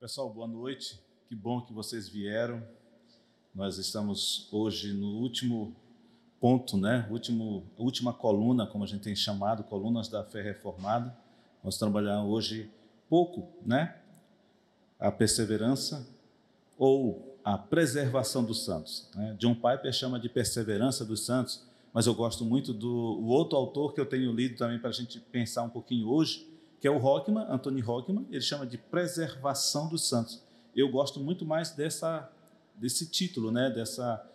Pessoal, 0.00 0.30
boa 0.32 0.48
noite. 0.48 0.98
Que 1.28 1.34
bom 1.34 1.60
que 1.60 1.74
vocês 1.74 2.08
vieram. 2.08 2.66
Nós 3.54 3.76
estamos 3.76 4.48
hoje 4.50 4.94
no 4.94 5.18
último 5.18 5.76
ponto, 6.40 6.78
né? 6.78 7.06
Último, 7.10 7.66
última 7.76 8.10
coluna, 8.10 8.66
como 8.66 8.82
a 8.82 8.86
gente 8.86 9.02
tem 9.02 9.14
chamado, 9.14 9.62
colunas 9.62 10.08
da 10.08 10.24
fé 10.24 10.40
reformada. 10.40 11.14
Vamos 11.62 11.76
trabalhar 11.76 12.22
hoje 12.22 12.70
pouco, 13.10 13.46
né? 13.62 13.94
A 14.98 15.12
perseverança 15.12 16.08
ou 16.78 17.38
a 17.44 17.58
preservação 17.58 18.42
dos 18.42 18.64
santos. 18.64 19.06
Né? 19.14 19.36
John 19.38 19.54
Piper 19.54 19.92
chama 19.92 20.18
de 20.18 20.30
perseverança 20.30 21.04
dos 21.04 21.26
santos, 21.26 21.62
mas 21.92 22.06
eu 22.06 22.14
gosto 22.14 22.42
muito 22.42 22.72
do 22.72 23.22
outro 23.26 23.54
autor 23.58 23.92
que 23.92 24.00
eu 24.00 24.06
tenho 24.06 24.32
lido 24.32 24.56
também 24.56 24.78
para 24.78 24.88
a 24.88 24.94
gente 24.94 25.20
pensar 25.20 25.62
um 25.62 25.68
pouquinho 25.68 26.08
hoje, 26.08 26.49
que 26.80 26.88
é 26.88 26.90
o 26.90 26.96
Rockman, 26.96 27.44
Anthony 27.48 27.80
Rockman, 27.80 28.26
ele 28.30 28.40
chama 28.40 28.66
de 28.66 28.78
preservação 28.78 29.88
dos 29.88 30.08
santos. 30.08 30.42
Eu 30.74 30.90
gosto 30.90 31.20
muito 31.20 31.44
mais 31.44 31.70
dessa, 31.72 32.30
desse 32.74 33.06
título, 33.10 33.50
né, 33.50 33.68
dessa, 33.68 34.26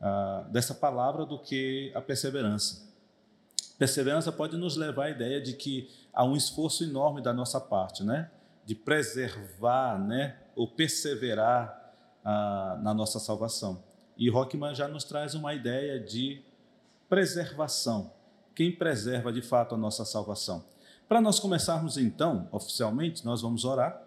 uh, 0.00 0.50
dessa 0.50 0.74
palavra 0.74 1.26
do 1.26 1.38
que 1.38 1.92
a 1.94 2.00
perseverança. 2.00 2.88
Perseverança 3.78 4.32
pode 4.32 4.56
nos 4.56 4.76
levar 4.76 5.06
à 5.06 5.10
ideia 5.10 5.40
de 5.40 5.52
que 5.52 5.90
há 6.12 6.24
um 6.24 6.34
esforço 6.34 6.84
enorme 6.84 7.20
da 7.20 7.34
nossa 7.34 7.60
parte, 7.60 8.02
né, 8.02 8.30
de 8.64 8.74
preservar, 8.74 9.98
né, 9.98 10.38
ou 10.56 10.66
perseverar 10.66 11.94
uh, 12.20 12.82
na 12.82 12.94
nossa 12.94 13.18
salvação. 13.18 13.82
E 14.16 14.30
Rockman 14.30 14.74
já 14.74 14.88
nos 14.88 15.04
traz 15.04 15.34
uma 15.34 15.54
ideia 15.54 16.00
de 16.00 16.42
preservação. 17.10 18.12
Quem 18.54 18.72
preserva 18.72 19.32
de 19.32 19.42
fato 19.42 19.74
a 19.74 19.78
nossa 19.78 20.04
salvação? 20.04 20.64
Para 21.10 21.20
nós 21.20 21.40
começarmos 21.40 21.98
então, 21.98 22.48
oficialmente, 22.52 23.24
nós 23.24 23.42
vamos 23.42 23.64
orar. 23.64 24.00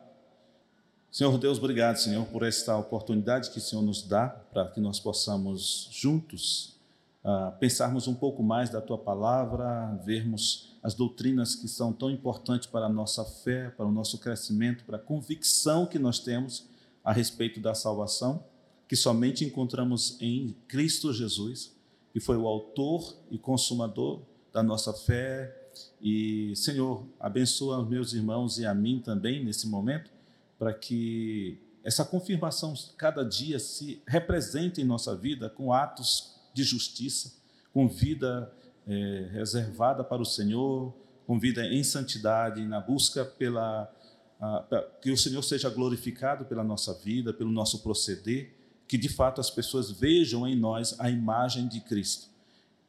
Senhor 1.12 1.38
Deus, 1.38 1.58
obrigado, 1.58 1.98
Senhor, 1.98 2.26
por 2.28 2.44
esta 2.44 2.78
oportunidade 2.78 3.50
que 3.50 3.58
o 3.58 3.62
Senhor 3.62 3.82
nos 3.82 4.04
dá 4.04 4.30
para 4.30 4.70
que 4.70 4.80
nós 4.80 5.02
possamos 5.02 5.90
juntos 5.92 6.78
uh, 7.22 7.52
pensarmos 7.60 8.08
um 8.08 8.16
pouco 8.16 8.42
mais 8.42 8.70
da 8.70 8.80
tua 8.80 8.98
palavra, 8.98 10.00
vermos 10.06 10.78
as 10.82 10.94
doutrinas 10.94 11.56
que 11.56 11.68
são 11.68 11.92
tão 11.92 12.10
importantes 12.10 12.70
para 12.70 12.86
a 12.86 12.90
nossa 12.90 13.26
fé, 13.26 13.70
para 13.72 13.86
o 13.86 13.92
nosso 13.92 14.18
crescimento, 14.20 14.86
para 14.86 14.96
a 14.96 15.02
convicção 15.02 15.86
que 15.86 16.00
nós 16.00 16.20
temos 16.20 16.70
a 17.04 17.12
respeito 17.12 17.60
da 17.60 17.76
salvação, 17.76 18.46
que 18.88 18.96
somente 18.96 19.44
encontramos 19.44 20.16
em 20.22 20.56
Cristo 20.70 21.12
Jesus, 21.12 21.76
que 22.14 22.22
foi 22.22 22.38
o 22.38 22.48
autor 22.48 23.14
e 23.30 23.38
consumador 23.38 24.22
da 24.54 24.64
nossa 24.64 24.94
fé, 24.94 25.63
e, 26.02 26.54
Senhor, 26.56 27.06
abençoa 27.20 27.80
os 27.80 27.90
meus 27.90 28.14
irmãos 28.14 28.58
e 28.60 28.66
a 28.66 28.74
mim 28.74 29.02
também 29.04 29.44
nesse 29.44 29.68
momento, 29.68 30.12
para 30.60 30.74
que 30.74 31.58
essa 31.84 32.06
confirmação 32.06 32.74
cada 32.98 33.24
dia 33.24 33.60
se 33.60 34.02
represente 34.08 34.82
em 34.82 34.86
nossa 34.86 35.16
vida 35.16 35.50
com 35.50 35.74
atos 35.74 36.36
de 36.54 36.64
justiça, 36.64 37.34
com 37.74 37.88
vida 37.88 38.52
é, 38.88 39.30
reservada 39.32 40.04
para 40.04 40.22
o 40.22 40.26
Senhor, 40.26 40.94
com 41.26 41.40
vida 41.40 41.66
em 41.66 41.84
santidade, 41.84 42.66
na 42.66 42.80
busca 42.80 43.26
pela. 43.26 43.92
A, 44.40 44.86
que 45.02 45.12
o 45.12 45.18
Senhor 45.18 45.42
seja 45.42 45.70
glorificado 45.70 46.46
pela 46.46 46.64
nossa 46.64 46.94
vida, 46.94 47.34
pelo 47.34 47.52
nosso 47.52 47.80
proceder, 47.82 48.54
que 48.88 48.98
de 48.98 49.08
fato 49.08 49.40
as 49.40 49.50
pessoas 49.50 49.90
vejam 49.90 50.48
em 50.48 50.56
nós 50.56 51.00
a 51.00 51.10
imagem 51.10 51.68
de 51.68 51.80
Cristo, 51.80 52.28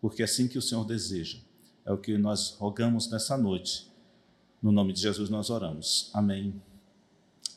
porque 0.01 0.23
é 0.23 0.25
assim 0.25 0.49
que 0.49 0.59
o 0.59 0.62
Senhor 0.62 0.85
deseja. 0.85 1.39
É 1.85 1.93
o 1.93 1.99
que 1.99 2.17
nós 2.17 2.57
rogamos 2.59 3.11
nessa 3.11 3.37
noite. 3.37 3.91
No 4.63 4.73
nome 4.73 4.93
de 4.93 5.01
Jesus 5.01 5.29
nós 5.29 5.51
oramos. 5.51 6.11
Amém. 6.15 6.55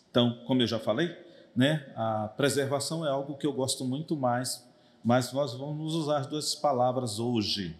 Então, 0.09 0.39
como 0.45 0.61
eu 0.61 0.67
já 0.67 0.79
falei, 0.79 1.15
né, 1.55 1.91
a 1.95 2.27
preservação 2.27 3.05
é 3.05 3.09
algo 3.09 3.37
que 3.37 3.47
eu 3.47 3.53
gosto 3.53 3.85
muito 3.85 4.15
mais, 4.15 4.67
mas 5.03 5.31
nós 5.31 5.53
vamos 5.53 5.93
usar 5.93 6.17
as 6.17 6.27
duas 6.27 6.53
palavras 6.53 7.19
hoje. 7.19 7.75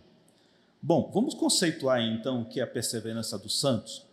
Bom, 0.81 1.11
vamos 1.13 1.33
conceituar 1.33 2.01
então 2.01 2.41
o 2.41 2.45
que 2.45 2.59
é 2.59 2.63
a 2.63 2.67
perseverança 2.67 3.37
dos 3.37 3.59
santos. 3.59 4.05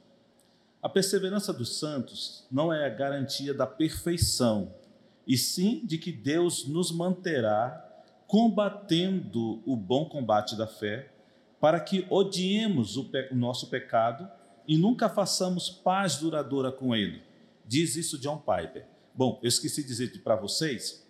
A 0.82 0.88
perseverança 0.88 1.52
dos 1.52 1.78
santos 1.78 2.44
não 2.50 2.72
é 2.72 2.84
a 2.84 2.90
garantia 2.90 3.54
da 3.54 3.66
perfeição, 3.66 4.74
e 5.26 5.38
sim 5.38 5.80
de 5.86 5.96
que 5.96 6.12
Deus 6.12 6.66
nos 6.66 6.90
manterá 6.90 7.80
combatendo 8.26 9.62
o 9.64 9.76
bom 9.76 10.06
combate 10.06 10.56
da 10.56 10.66
fé 10.66 11.10
para 11.64 11.80
que 11.80 12.06
odiemos 12.10 12.98
o, 12.98 13.10
o 13.30 13.34
nosso 13.34 13.70
pecado 13.70 14.30
e 14.68 14.76
nunca 14.76 15.08
façamos 15.08 15.70
paz 15.70 16.16
duradoura 16.16 16.70
com 16.70 16.94
ele. 16.94 17.22
Diz 17.64 17.96
isso 17.96 18.18
John 18.18 18.36
Piper. 18.36 18.84
Bom, 19.14 19.40
eu 19.42 19.48
esqueci 19.48 19.80
de 19.80 19.88
dizer 19.88 20.22
para 20.22 20.36
vocês 20.36 21.08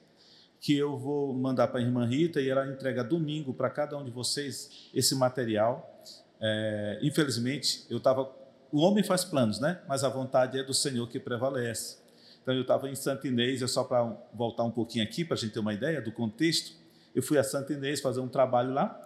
que 0.61 0.77
eu 0.77 0.97
vou 0.97 1.35
mandar 1.35 1.67
para 1.67 1.81
a 1.81 1.83
irmã 1.83 2.07
Rita 2.07 2.41
e 2.41 2.49
ela 2.49 2.69
entrega 2.69 3.03
domingo 3.03 3.53
para 3.53 3.69
cada 3.69 3.99
um 3.99 4.05
de 4.05 4.13
vocês 4.13 4.89
esse 4.95 5.17
material. 5.17 6.01
É, 6.41 7.01
infelizmente, 7.03 7.85
eu 7.91 7.99
estava. 7.99 8.31
O 8.71 8.79
homem 8.79 9.03
faz 9.03 9.25
planos, 9.25 9.59
né? 9.59 9.83
Mas 9.89 10.05
a 10.05 10.09
vontade 10.09 10.57
é 10.57 10.63
do 10.63 10.73
Senhor 10.73 11.09
que 11.09 11.19
prevalece. 11.19 11.99
Então, 12.45 12.55
eu 12.55 12.63
estava 12.63 12.89
em 12.89 12.95
Santa 12.95 13.27
Inês, 13.27 13.61
é 13.61 13.67
só 13.67 13.83
para 13.83 14.05
voltar 14.33 14.63
um 14.63 14.71
pouquinho 14.71 15.03
aqui, 15.03 15.25
para 15.25 15.35
a 15.35 15.37
gente 15.37 15.53
ter 15.53 15.59
uma 15.59 15.75
ideia 15.75 16.01
do 16.01 16.13
contexto. 16.13 16.77
Eu 17.13 17.25
fui 17.25 17.39
a 17.39 17.43
Santa 17.43 17.73
Inês 17.73 18.01
fazer 18.01 18.21
um 18.21 18.29
trabalho 18.29 18.73
lá 18.73 19.04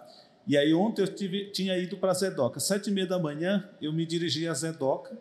e 0.49 0.57
aí 0.57 0.73
ontem 0.73 1.03
eu 1.03 1.07
tive, 1.07 1.51
tinha 1.51 1.77
ido 1.77 1.95
para 1.95 2.11
Zedoca. 2.11 2.59
Sete 2.59 2.89
e 2.89 2.91
meia 2.91 3.05
da 3.05 3.19
manhã 3.19 3.69
eu 3.79 3.93
me 3.93 4.03
dirigi 4.03 4.47
a 4.47 4.53
Zedoca 4.55 5.15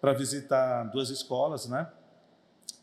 para 0.00 0.12
visitar 0.12 0.84
duas 0.84 1.10
escolas, 1.10 1.66
né? 1.66 1.90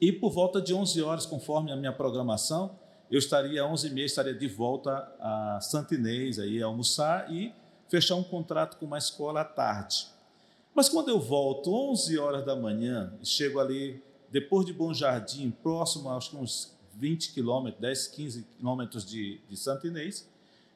E 0.02 0.12
por 0.12 0.30
volta 0.30 0.62
de 0.62 0.74
11 0.74 1.02
horas, 1.02 1.26
conforme 1.26 1.72
a 1.72 1.76
minha 1.78 1.94
programação, 1.94 2.78
eu 3.10 3.18
estaria 3.18 3.64
às 3.64 3.72
11 3.72 3.88
e 3.88 3.92
meia, 3.92 4.06
estaria 4.06 4.34
de 4.34 4.46
volta 4.46 5.10
a 5.22 5.60
Santinês, 5.62 6.38
aí 6.38 6.62
almoçar 6.62 7.32
e 7.32 7.54
fechar 7.88 8.16
um 8.16 8.24
contrato 8.24 8.76
com 8.76 8.86
uma 8.86 8.98
escola 8.98 9.40
à 9.40 9.46
tarde. 9.46 10.08
Mas 10.74 10.90
quando 10.90 11.08
eu 11.08 11.22
volto 11.22 11.74
11 11.74 12.18
horas 12.18 12.46
da 12.46 12.58
manhã, 12.58 13.14
chego 13.24 13.58
ali 13.58 14.04
depois 14.30 14.66
de 14.66 14.74
Bom 14.74 14.94
Jardim, 14.94 15.50
próximo, 15.50 16.10
acho 16.10 16.32
que 16.32 16.36
uns 16.36 16.76
20 16.96 17.32
quilômetros, 17.32 17.80
10, 17.80 18.08
15 18.10 18.48
quilômetros 18.58 19.06
de, 19.06 19.40
de 19.48 19.56
Santinês, 19.56 20.28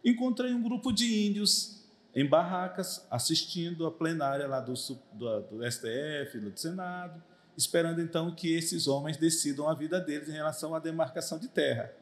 encontrei 0.04 0.54
um 0.54 0.62
grupo 0.62 0.92
de 0.92 1.28
índios 1.28 1.80
em 2.14 2.26
barracas 2.26 3.06
assistindo 3.10 3.86
a 3.86 3.92
plenária 3.92 4.48
lá 4.48 4.60
do, 4.60 4.74
do, 5.14 5.42
do 5.42 5.72
STF, 5.72 6.40
do 6.40 6.58
Senado, 6.58 7.22
esperando 7.56 8.02
então 8.02 8.34
que 8.34 8.54
esses 8.54 8.88
homens 8.88 9.18
decidam 9.18 9.70
a 9.70 9.74
vida 9.74 10.00
deles 10.00 10.30
em 10.30 10.34
relação 10.34 10.74
à 10.74 10.80
demarcação 10.80 11.38
de 11.38 11.48
terra. 11.48 11.94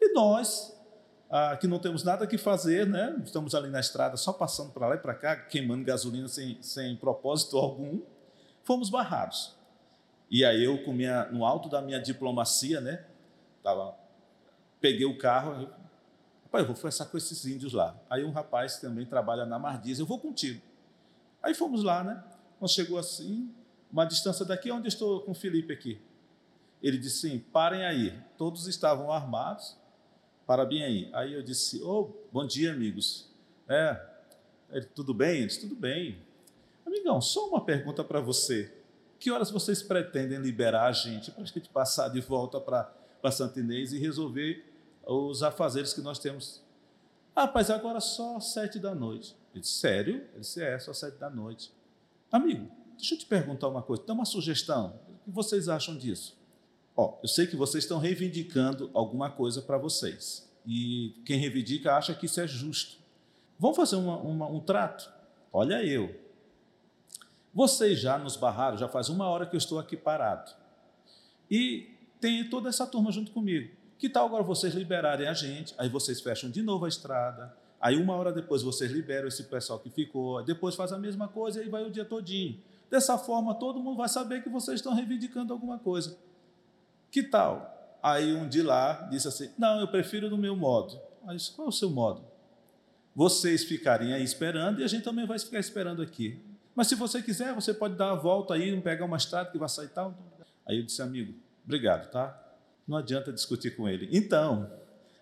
E 0.00 0.12
nós, 0.12 0.76
ah, 1.30 1.56
que 1.56 1.66
não 1.66 1.78
temos 1.78 2.04
nada 2.04 2.26
que 2.26 2.36
fazer, 2.36 2.86
né? 2.86 3.16
estamos 3.24 3.54
ali 3.54 3.68
na 3.68 3.80
estrada 3.80 4.16
só 4.16 4.32
passando 4.32 4.70
para 4.70 4.88
lá 4.88 4.94
e 4.94 4.98
para 4.98 5.14
cá, 5.14 5.36
queimando 5.36 5.84
gasolina 5.84 6.28
sem, 6.28 6.58
sem 6.62 6.96
propósito 6.96 7.56
algum, 7.56 8.00
fomos 8.64 8.90
barrados. 8.90 9.56
E 10.30 10.44
aí 10.44 10.64
eu, 10.64 10.80
minha, 10.92 11.26
no 11.26 11.44
alto 11.44 11.68
da 11.68 11.82
minha 11.82 12.00
diplomacia, 12.00 12.80
né? 12.80 13.04
Tava, 13.62 13.94
peguei 14.80 15.04
o 15.04 15.18
carro, 15.18 15.68
Pai, 16.52 16.60
eu 16.60 16.66
vou 16.66 16.76
conversar 16.76 17.06
com 17.06 17.16
esses 17.16 17.46
índios 17.46 17.72
lá. 17.72 17.98
Aí 18.10 18.22
um 18.26 18.30
rapaz 18.30 18.74
que 18.74 18.82
também 18.82 19.06
trabalha 19.06 19.46
na 19.46 19.58
Mardiz, 19.58 19.98
eu 19.98 20.04
vou 20.04 20.18
contigo. 20.18 20.60
Aí 21.42 21.54
fomos 21.54 21.82
lá, 21.82 22.04
né? 22.04 22.22
Quando 22.58 22.70
chegou 22.70 22.98
assim, 22.98 23.50
uma 23.90 24.04
distância 24.04 24.44
daqui, 24.44 24.70
onde 24.70 24.86
estou 24.86 25.22
com 25.22 25.30
o 25.30 25.34
Felipe 25.34 25.72
aqui. 25.72 25.98
Ele 26.82 26.98
disse 26.98 27.30
sim, 27.30 27.38
parem 27.38 27.86
aí. 27.86 28.20
Todos 28.36 28.66
estavam 28.66 29.10
armados, 29.10 29.78
para 30.46 30.66
bem 30.66 30.84
aí. 30.84 31.10
Aí 31.14 31.32
eu 31.32 31.42
disse, 31.42 31.82
oh, 31.82 32.10
bom 32.30 32.46
dia, 32.46 32.70
amigos. 32.70 33.30
É, 33.66 33.98
ele, 34.70 34.84
tudo 34.84 35.14
bem? 35.14 35.38
Ele 35.38 35.46
disse, 35.46 35.60
tudo 35.62 35.74
bem. 35.74 36.18
Amigão, 36.84 37.18
só 37.22 37.48
uma 37.48 37.64
pergunta 37.64 38.04
para 38.04 38.20
você. 38.20 38.70
Que 39.18 39.30
horas 39.30 39.50
vocês 39.50 39.82
pretendem 39.82 40.38
liberar 40.38 40.88
a 40.88 40.92
gente 40.92 41.30
para 41.30 41.44
a 41.44 41.46
gente 41.46 41.70
passar 41.70 42.10
de 42.10 42.20
volta 42.20 42.60
para 42.60 43.30
Santo 43.30 43.58
Inês 43.58 43.94
e 43.94 43.98
resolver 43.98 44.70
os 45.06 45.42
afazeres 45.42 45.92
que 45.92 46.00
nós 46.00 46.18
temos. 46.18 46.62
Ah, 47.34 47.42
rapaz, 47.42 47.70
agora 47.70 48.00
só 48.00 48.38
sete 48.40 48.78
da 48.78 48.94
noite. 48.94 49.36
Eu 49.54 49.60
disse, 49.60 49.74
sério? 49.74 50.16
Ele 50.32 50.40
disse, 50.40 50.62
é, 50.62 50.78
só 50.78 50.92
sete 50.92 51.18
da 51.18 51.30
noite. 51.30 51.72
Amigo, 52.30 52.70
deixa 52.96 53.14
eu 53.14 53.18
te 53.18 53.26
perguntar 53.26 53.68
uma 53.68 53.82
coisa, 53.82 54.02
dá 54.06 54.12
uma 54.12 54.24
sugestão. 54.24 54.98
O 55.08 55.24
que 55.24 55.30
vocês 55.30 55.68
acham 55.68 55.96
disso? 55.96 56.38
Ó, 56.96 57.18
eu 57.22 57.28
sei 57.28 57.46
que 57.46 57.56
vocês 57.56 57.84
estão 57.84 57.98
reivindicando 57.98 58.90
alguma 58.92 59.30
coisa 59.30 59.62
para 59.62 59.78
vocês. 59.78 60.50
E 60.66 61.20
quem 61.24 61.38
reivindica 61.38 61.94
acha 61.94 62.14
que 62.14 62.26
isso 62.26 62.40
é 62.40 62.46
justo. 62.46 62.98
Vamos 63.58 63.76
fazer 63.76 63.96
uma, 63.96 64.16
uma, 64.18 64.46
um 64.46 64.60
trato? 64.60 65.10
Olha 65.52 65.84
eu. 65.84 66.20
Vocês 67.54 68.00
já 68.00 68.18
nos 68.18 68.36
barraram, 68.36 68.78
já 68.78 68.88
faz 68.88 69.08
uma 69.08 69.28
hora 69.28 69.46
que 69.46 69.54
eu 69.54 69.58
estou 69.58 69.78
aqui 69.78 69.96
parado. 69.96 70.52
E 71.50 71.90
tem 72.20 72.48
toda 72.48 72.68
essa 72.68 72.86
turma 72.86 73.12
junto 73.12 73.30
comigo. 73.32 73.74
Que 73.98 74.08
tal 74.08 74.26
agora 74.26 74.42
vocês 74.42 74.74
liberarem 74.74 75.26
a 75.28 75.34
gente? 75.34 75.74
Aí 75.78 75.88
vocês 75.88 76.20
fecham 76.20 76.50
de 76.50 76.62
novo 76.62 76.84
a 76.84 76.88
estrada. 76.88 77.56
Aí 77.80 77.96
uma 77.96 78.14
hora 78.14 78.32
depois 78.32 78.62
vocês 78.62 78.90
liberam 78.90 79.28
esse 79.28 79.44
pessoal 79.44 79.78
que 79.78 79.90
ficou. 79.90 80.42
Depois 80.42 80.74
faz 80.74 80.92
a 80.92 80.98
mesma 80.98 81.28
coisa 81.28 81.60
e 81.60 81.64
aí 81.64 81.68
vai 81.68 81.84
o 81.84 81.90
dia 81.90 82.04
todinho. 82.04 82.60
Dessa 82.90 83.16
forma 83.16 83.54
todo 83.54 83.80
mundo 83.80 83.96
vai 83.96 84.08
saber 84.08 84.42
que 84.42 84.48
vocês 84.48 84.80
estão 84.80 84.94
reivindicando 84.94 85.52
alguma 85.52 85.78
coisa. 85.78 86.16
Que 87.10 87.22
tal? 87.22 87.98
Aí 88.02 88.34
um 88.34 88.48
de 88.48 88.62
lá 88.62 89.08
disse 89.10 89.28
assim: 89.28 89.50
Não, 89.58 89.80
eu 89.80 89.88
prefiro 89.88 90.28
do 90.28 90.36
meu 90.36 90.56
modo. 90.56 91.00
Aí 91.26 91.36
disse: 91.36 91.52
Qual 91.52 91.66
é 91.66 91.68
o 91.68 91.72
seu 91.72 91.90
modo? 91.90 92.22
Vocês 93.14 93.64
ficarem 93.64 94.12
aí 94.14 94.22
esperando 94.22 94.80
e 94.80 94.84
a 94.84 94.88
gente 94.88 95.04
também 95.04 95.26
vai 95.26 95.38
ficar 95.38 95.58
esperando 95.58 96.02
aqui. 96.02 96.40
Mas 96.74 96.86
se 96.86 96.94
você 96.94 97.20
quiser, 97.22 97.54
você 97.54 97.74
pode 97.74 97.94
dar 97.94 98.10
a 98.10 98.14
volta 98.14 98.54
aí, 98.54 98.80
pegar 98.80 99.04
uma 99.04 99.16
estrada 99.16 99.50
que 99.50 99.58
vai 99.58 99.68
sair 99.68 99.88
tal. 99.88 100.14
Aí 100.66 100.78
eu 100.78 100.84
disse, 100.84 101.02
amigo, 101.02 101.34
obrigado, 101.64 102.10
tá? 102.10 102.41
Não 102.86 102.96
adianta 102.96 103.32
discutir 103.32 103.76
com 103.76 103.88
ele. 103.88 104.08
Então, 104.12 104.70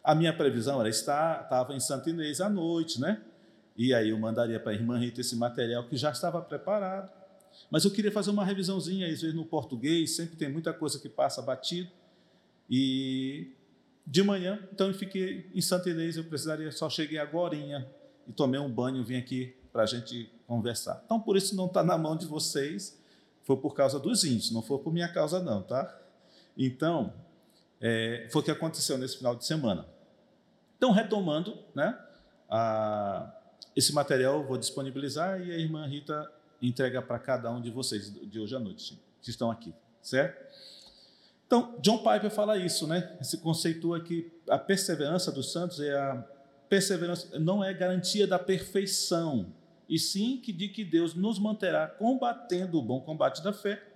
a 0.02 0.14
minha 0.14 0.32
previsão 0.32 0.80
era 0.80 0.88
estar, 0.88 1.42
estava 1.42 1.74
em 1.74 1.80
Santa 1.80 2.10
Inês 2.10 2.40
à 2.40 2.48
noite, 2.48 3.00
né? 3.00 3.22
E 3.76 3.94
aí 3.94 4.10
eu 4.10 4.18
mandaria 4.18 4.58
para 4.58 4.72
a 4.72 4.74
irmã 4.74 4.98
Rita 4.98 5.20
esse 5.20 5.36
material 5.36 5.84
que 5.84 5.96
já 5.96 6.10
estava 6.10 6.40
preparado. 6.40 7.10
Mas 7.70 7.84
eu 7.84 7.90
queria 7.90 8.10
fazer 8.10 8.30
uma 8.30 8.44
revisãozinha, 8.44 9.06
às 9.06 9.20
vezes 9.20 9.34
no 9.34 9.44
português, 9.44 10.16
sempre 10.16 10.36
tem 10.36 10.50
muita 10.50 10.72
coisa 10.72 10.98
que 10.98 11.08
passa 11.08 11.42
batido. 11.42 11.90
E 12.68 13.52
de 14.06 14.22
manhã, 14.22 14.58
então 14.72 14.88
eu 14.88 14.94
fiquei 14.94 15.48
em 15.54 15.60
Santa 15.60 15.90
Inês, 15.90 16.16
eu 16.16 16.24
precisaria, 16.24 16.70
só 16.72 16.88
cheguei 16.88 17.18
agora 17.18 17.54
e 17.54 18.32
tomei 18.34 18.58
um 18.58 18.70
banho, 18.70 19.04
vim 19.04 19.16
aqui 19.16 19.54
para 19.72 19.82
a 19.82 19.86
gente 19.86 20.30
conversar. 20.46 21.02
Então, 21.04 21.20
por 21.20 21.36
isso 21.36 21.54
não 21.54 21.66
está 21.66 21.82
na 21.82 21.96
mão 21.96 22.16
de 22.16 22.26
vocês, 22.26 22.98
foi 23.42 23.56
por 23.56 23.74
causa 23.74 23.98
dos 23.98 24.24
índios, 24.24 24.50
não 24.50 24.62
foi 24.62 24.78
por 24.78 24.92
minha 24.92 25.08
causa 25.08 25.40
não, 25.40 25.62
tá? 25.62 25.96
Então, 26.56 27.12
é, 27.80 28.28
foi 28.30 28.42
o 28.42 28.44
que 28.44 28.50
aconteceu 28.50 28.98
nesse 28.98 29.16
final 29.16 29.34
de 29.34 29.44
semana. 29.44 29.86
Então, 30.76 30.92
retomando, 30.92 31.56
né, 31.74 31.98
a, 32.48 33.32
esse 33.74 33.92
material 33.92 34.40
eu 34.40 34.46
vou 34.46 34.58
disponibilizar 34.58 35.40
e 35.40 35.52
a 35.52 35.56
irmã 35.56 35.86
Rita 35.86 36.30
entrega 36.60 37.00
para 37.00 37.18
cada 37.18 37.50
um 37.50 37.60
de 37.60 37.70
vocês 37.70 38.12
de 38.12 38.38
hoje 38.38 38.54
à 38.54 38.58
noite, 38.58 39.00
que 39.22 39.30
estão 39.30 39.50
aqui, 39.50 39.74
certo? 40.02 40.50
Então, 41.46 41.74
John 41.80 41.98
Piper 41.98 42.30
fala 42.30 42.56
isso, 42.56 42.86
né? 42.86 43.16
Esse 43.20 43.38
conceitua 43.38 44.00
que 44.00 44.30
a 44.48 44.58
perseverança 44.58 45.32
dos 45.32 45.50
santos 45.50 45.80
é 45.80 45.98
a 45.98 46.24
perseverança 46.68 47.38
não 47.38 47.64
é 47.64 47.74
garantia 47.74 48.26
da 48.26 48.38
perfeição, 48.38 49.52
e 49.88 49.98
sim 49.98 50.36
que 50.36 50.52
de 50.52 50.68
que 50.68 50.84
Deus 50.84 51.14
nos 51.14 51.38
manterá 51.40 51.88
combatendo 51.88 52.78
o 52.78 52.82
bom 52.82 53.00
combate 53.00 53.42
da 53.42 53.52
fé, 53.52 53.89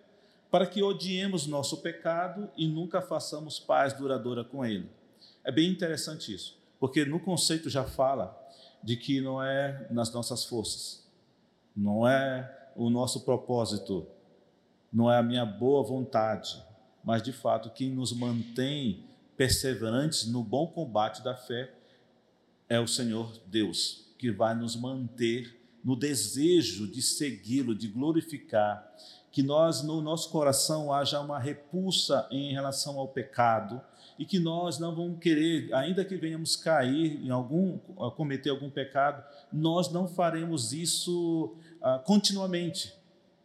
para 0.54 0.68
que 0.68 0.84
odiemos 0.84 1.48
nosso 1.48 1.78
pecado 1.78 2.48
e 2.56 2.68
nunca 2.68 3.02
façamos 3.02 3.58
paz 3.58 3.92
duradoura 3.92 4.44
com 4.44 4.64
ele. 4.64 4.88
É 5.42 5.50
bem 5.50 5.68
interessante 5.68 6.32
isso, 6.32 6.56
porque 6.78 7.04
no 7.04 7.18
conceito 7.18 7.68
já 7.68 7.82
fala 7.82 8.40
de 8.80 8.96
que 8.96 9.20
não 9.20 9.42
é 9.42 9.84
nas 9.90 10.12
nossas 10.12 10.44
forças, 10.44 11.04
não 11.76 12.06
é 12.06 12.70
o 12.76 12.88
nosso 12.88 13.24
propósito, 13.24 14.06
não 14.92 15.10
é 15.10 15.18
a 15.18 15.24
minha 15.24 15.44
boa 15.44 15.82
vontade, 15.82 16.64
mas 17.02 17.20
de 17.20 17.32
fato 17.32 17.70
quem 17.70 17.90
nos 17.90 18.12
mantém 18.12 19.08
perseverantes 19.36 20.24
no 20.28 20.40
bom 20.40 20.68
combate 20.68 21.20
da 21.24 21.34
fé 21.34 21.74
é 22.68 22.78
o 22.78 22.86
Senhor 22.86 23.42
Deus, 23.46 24.14
que 24.16 24.30
vai 24.30 24.54
nos 24.54 24.76
manter 24.76 25.60
no 25.82 25.96
desejo 25.96 26.86
de 26.86 27.02
segui-lo, 27.02 27.74
de 27.74 27.88
glorificar, 27.88 28.88
que 29.34 29.42
nós 29.42 29.82
no 29.82 30.00
nosso 30.00 30.30
coração 30.30 30.92
haja 30.92 31.20
uma 31.20 31.40
repulsa 31.40 32.24
em 32.30 32.52
relação 32.52 33.00
ao 33.00 33.08
pecado 33.08 33.80
e 34.16 34.24
que 34.24 34.38
nós 34.38 34.78
não 34.78 34.94
vamos 34.94 35.18
querer, 35.18 35.74
ainda 35.74 36.04
que 36.04 36.16
venhamos 36.16 36.54
cair 36.54 37.20
em 37.20 37.30
algum 37.30 37.76
cometer 38.14 38.50
algum 38.50 38.70
pecado, 38.70 39.24
nós 39.52 39.90
não 39.90 40.06
faremos 40.06 40.72
isso 40.72 41.52
ah, 41.82 41.98
continuamente. 41.98 42.94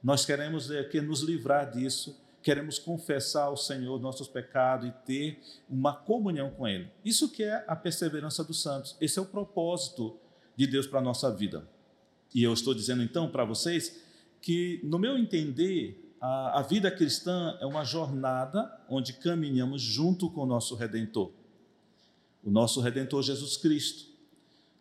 Nós 0.03 0.27
queremos 0.27 0.69
é, 0.69 0.83
que 0.83 1.01
nos 1.01 1.21
livrar 1.21 1.71
disso 1.71 2.15
queremos 2.43 2.77
confessar 2.77 3.45
ao 3.45 3.57
Senhor 3.57 3.99
nossos 3.99 4.27
pecados 4.27 4.87
e 4.87 4.91
ter 5.07 5.41
uma 5.67 5.93
comunhão 5.93 6.51
com 6.51 6.67
Ele. 6.67 6.87
Isso 7.03 7.31
que 7.31 7.43
é 7.43 7.65
a 7.67 7.75
perseverança 7.75 8.43
dos 8.43 8.61
santos. 8.61 8.95
Esse 9.01 9.17
é 9.17 9.21
o 9.23 9.25
propósito 9.25 10.15
de 10.55 10.67
Deus 10.67 10.85
para 10.85 10.99
a 10.99 11.03
nossa 11.03 11.33
vida. 11.33 11.67
E 12.33 12.43
eu 12.43 12.53
estou 12.53 12.75
dizendo 12.75 13.01
então 13.01 13.27
para 13.27 13.43
vocês 13.43 14.07
que, 14.41 14.79
no 14.83 14.97
meu 14.97 15.17
entender, 15.17 16.15
a, 16.21 16.59
a 16.59 16.61
vida 16.61 16.89
cristã 16.89 17.57
é 17.59 17.65
uma 17.65 17.83
jornada 17.83 18.71
onde 18.89 19.13
caminhamos 19.13 19.81
junto 19.81 20.29
com 20.29 20.41
o 20.41 20.45
nosso 20.45 20.75
Redentor, 20.75 21.31
o 22.43 22.49
nosso 22.49 22.81
Redentor 22.81 23.21
Jesus 23.21 23.57
Cristo. 23.57 24.09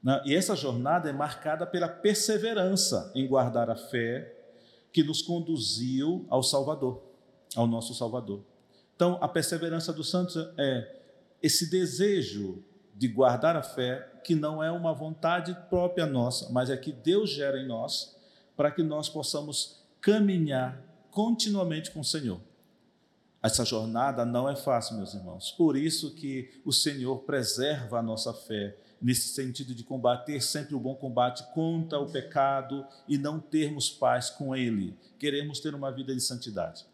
Né? 0.02 0.20
E 0.24 0.34
essa 0.34 0.54
jornada 0.54 1.08
é 1.08 1.12
marcada 1.12 1.66
pela 1.66 1.88
perseverança 1.88 3.10
em 3.14 3.26
guardar 3.26 3.68
a 3.68 3.76
fé 3.76 4.34
que 4.92 5.02
nos 5.02 5.22
conduziu 5.22 6.24
ao 6.28 6.42
Salvador 6.42 7.08
ao 7.54 7.66
nosso 7.66 7.94
Salvador. 7.94 8.40
Então, 8.94 9.18
a 9.20 9.28
perseverança 9.28 9.92
dos 9.92 10.10
santos 10.10 10.36
é 10.56 10.96
esse 11.42 11.70
desejo 11.70 12.62
de 12.94 13.06
guardar 13.06 13.56
a 13.56 13.62
fé, 13.62 14.20
que 14.24 14.34
não 14.34 14.62
é 14.62 14.70
uma 14.72 14.92
vontade 14.92 15.56
própria 15.70 16.04
nossa, 16.04 16.50
mas 16.50 16.68
é 16.68 16.76
que 16.76 16.92
Deus 16.92 17.30
gera 17.30 17.58
em 17.58 17.66
nós, 17.66 18.16
para 18.58 18.72
que 18.72 18.82
nós 18.82 19.08
possamos 19.08 19.84
caminhar 20.00 20.82
continuamente 21.12 21.92
com 21.92 22.00
o 22.00 22.04
Senhor. 22.04 22.40
Essa 23.40 23.64
jornada 23.64 24.24
não 24.24 24.48
é 24.48 24.56
fácil, 24.56 24.96
meus 24.96 25.14
irmãos. 25.14 25.52
Por 25.52 25.76
isso 25.76 26.12
que 26.16 26.60
o 26.64 26.72
Senhor 26.72 27.18
preserva 27.18 28.00
a 28.00 28.02
nossa 28.02 28.34
fé, 28.34 28.76
nesse 29.00 29.28
sentido 29.28 29.76
de 29.76 29.84
combater 29.84 30.40
sempre 30.40 30.74
o 30.74 30.80
bom 30.80 30.96
combate 30.96 31.44
contra 31.54 32.00
o 32.00 32.10
pecado 32.10 32.84
e 33.06 33.16
não 33.16 33.38
termos 33.38 33.90
paz 33.90 34.28
com 34.28 34.56
ele. 34.56 34.98
Queremos 35.20 35.60
ter 35.60 35.72
uma 35.72 35.92
vida 35.92 36.12
de 36.12 36.20
santidade. 36.20 36.84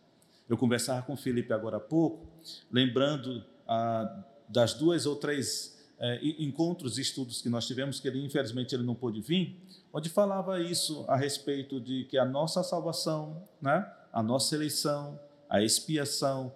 Eu 0.47 0.59
conversava 0.59 1.01
com 1.01 1.17
Felipe 1.17 1.55
agora 1.55 1.79
há 1.79 1.81
pouco, 1.81 2.27
lembrando 2.71 3.43
ah, 3.67 4.23
das 4.51 4.75
duas 4.75 5.07
ou 5.07 5.17
três 5.17 5.74
eh, 6.07 6.21
encontros 6.39 6.99
e 6.99 7.01
estudos 7.01 7.41
que 7.41 7.49
nós 7.49 7.67
tivemos, 7.67 7.99
que 7.99 8.07
ele 8.07 8.23
infelizmente 8.23 8.75
ele 8.75 8.83
não 8.83 8.95
pôde 8.95 9.23
vir, 9.23 9.59
onde 9.91 10.11
falava 10.11 10.61
isso 10.61 11.03
a 11.09 11.17
respeito 11.17 11.81
de 11.81 12.05
que 12.05 12.19
a 12.19 12.27
nossa 12.27 12.63
salvação, 12.63 13.43
né, 13.59 13.91
a 14.13 14.23
nossa 14.23 14.55
eleição, 14.55 15.19
a 15.49 15.63
expiação, 15.63 16.53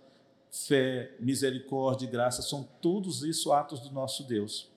fé, 0.51 1.15
misericórdia 1.19 2.05
e 2.05 2.11
graça, 2.11 2.43
são 2.43 2.63
todos 2.83 3.23
isso 3.23 3.51
atos 3.51 3.81
do 3.81 3.91
nosso 3.91 4.23
Deus. 4.25 4.69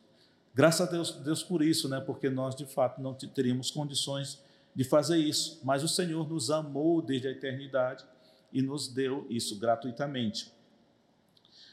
Graças 0.56 0.88
a 0.88 0.90
Deus, 0.90 1.12
Deus 1.12 1.44
por 1.44 1.62
isso, 1.62 1.90
né? 1.90 2.00
Porque 2.00 2.30
nós 2.30 2.56
de 2.56 2.66
fato 2.66 3.02
não 3.02 3.14
teríamos 3.14 3.72
condições 3.72 4.42
de 4.74 4.86
fazer 4.86 5.18
isso, 5.18 5.60
mas 5.66 5.84
o 5.84 5.88
Senhor 5.90 6.30
nos 6.30 6.50
amou 6.50 7.02
desde 7.02 7.28
a 7.28 7.32
eternidade 7.32 8.06
e 8.54 8.62
nos 8.62 8.88
deu 8.88 9.28
isso 9.30 9.60
gratuitamente. 9.60 10.50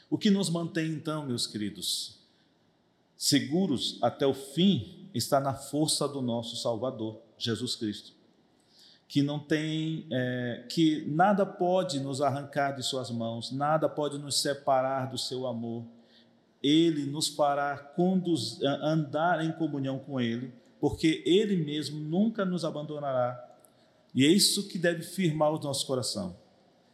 O 0.09 0.17
que 0.17 0.29
nos 0.29 0.49
mantém, 0.49 0.91
então, 0.91 1.25
meus 1.25 1.47
queridos, 1.47 2.18
seguros 3.19 3.99
até 4.01 4.25
o 4.25 4.33
fim, 4.33 5.09
está 5.13 5.41
na 5.41 5.53
força 5.53 6.07
do 6.07 6.21
nosso 6.21 6.55
Salvador, 6.55 7.19
Jesus 7.37 7.75
Cristo, 7.75 8.13
que 9.09 9.21
não 9.21 9.37
tem, 9.37 10.07
é, 10.09 10.65
que 10.69 11.03
nada 11.05 11.45
pode 11.45 11.99
nos 11.99 12.21
arrancar 12.21 12.71
de 12.71 12.81
Suas 12.81 13.11
mãos, 13.11 13.51
nada 13.51 13.89
pode 13.89 14.17
nos 14.17 14.41
separar 14.41 15.09
do 15.09 15.17
Seu 15.17 15.45
amor. 15.45 15.83
Ele 16.63 17.05
nos 17.05 17.27
fará 17.27 17.77
conduz, 17.77 18.61
andar 18.63 19.43
em 19.43 19.51
comunhão 19.51 19.99
com 19.99 20.21
Ele, 20.21 20.53
porque 20.79 21.21
Ele 21.25 21.57
mesmo 21.57 21.99
nunca 21.99 22.45
nos 22.45 22.63
abandonará. 22.63 23.45
E 24.15 24.25
é 24.25 24.29
isso 24.29 24.69
que 24.69 24.77
deve 24.77 25.03
firmar 25.03 25.51
o 25.51 25.59
nosso 25.59 25.85
coração. 25.85 26.37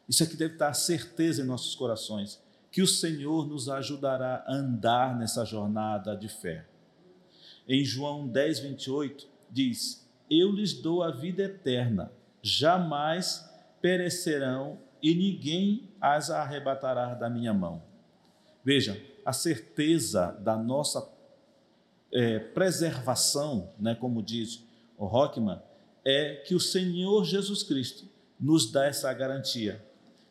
Isso 0.10 0.24
aqui 0.24 0.36
deve 0.36 0.54
estar 0.54 0.70
a 0.70 0.74
certeza 0.74 1.44
em 1.44 1.46
nossos 1.46 1.76
corações, 1.76 2.40
que 2.76 2.82
o 2.82 2.88
Senhor 2.88 3.48
nos 3.48 3.70
ajudará 3.70 4.44
a 4.46 4.54
andar 4.54 5.18
nessa 5.18 5.46
jornada 5.46 6.14
de 6.14 6.28
fé. 6.28 6.66
Em 7.66 7.86
João 7.86 8.28
10, 8.28 8.60
28, 8.60 9.30
diz: 9.50 10.06
Eu 10.30 10.52
lhes 10.52 10.74
dou 10.74 11.02
a 11.02 11.10
vida 11.10 11.44
eterna, 11.44 12.12
jamais 12.42 13.50
perecerão 13.82 14.78
e 15.02 15.16
ninguém 15.16 15.90
as 16.02 16.30
arrebatará 16.30 17.14
da 17.14 17.30
minha 17.30 17.54
mão. 17.54 17.82
Veja, 18.62 19.02
a 19.24 19.32
certeza 19.32 20.34
da 20.42 20.58
nossa 20.58 21.10
é, 22.12 22.40
preservação, 22.40 23.70
né, 23.80 23.96
como 23.96 24.22
diz 24.22 24.62
o 24.98 25.06
Rockman, 25.06 25.62
é 26.04 26.44
que 26.46 26.54
o 26.54 26.60
Senhor 26.60 27.24
Jesus 27.24 27.64
Cristo 27.64 28.06
nos 28.38 28.70
dá 28.70 28.86
essa 28.86 29.14
garantia 29.14 29.82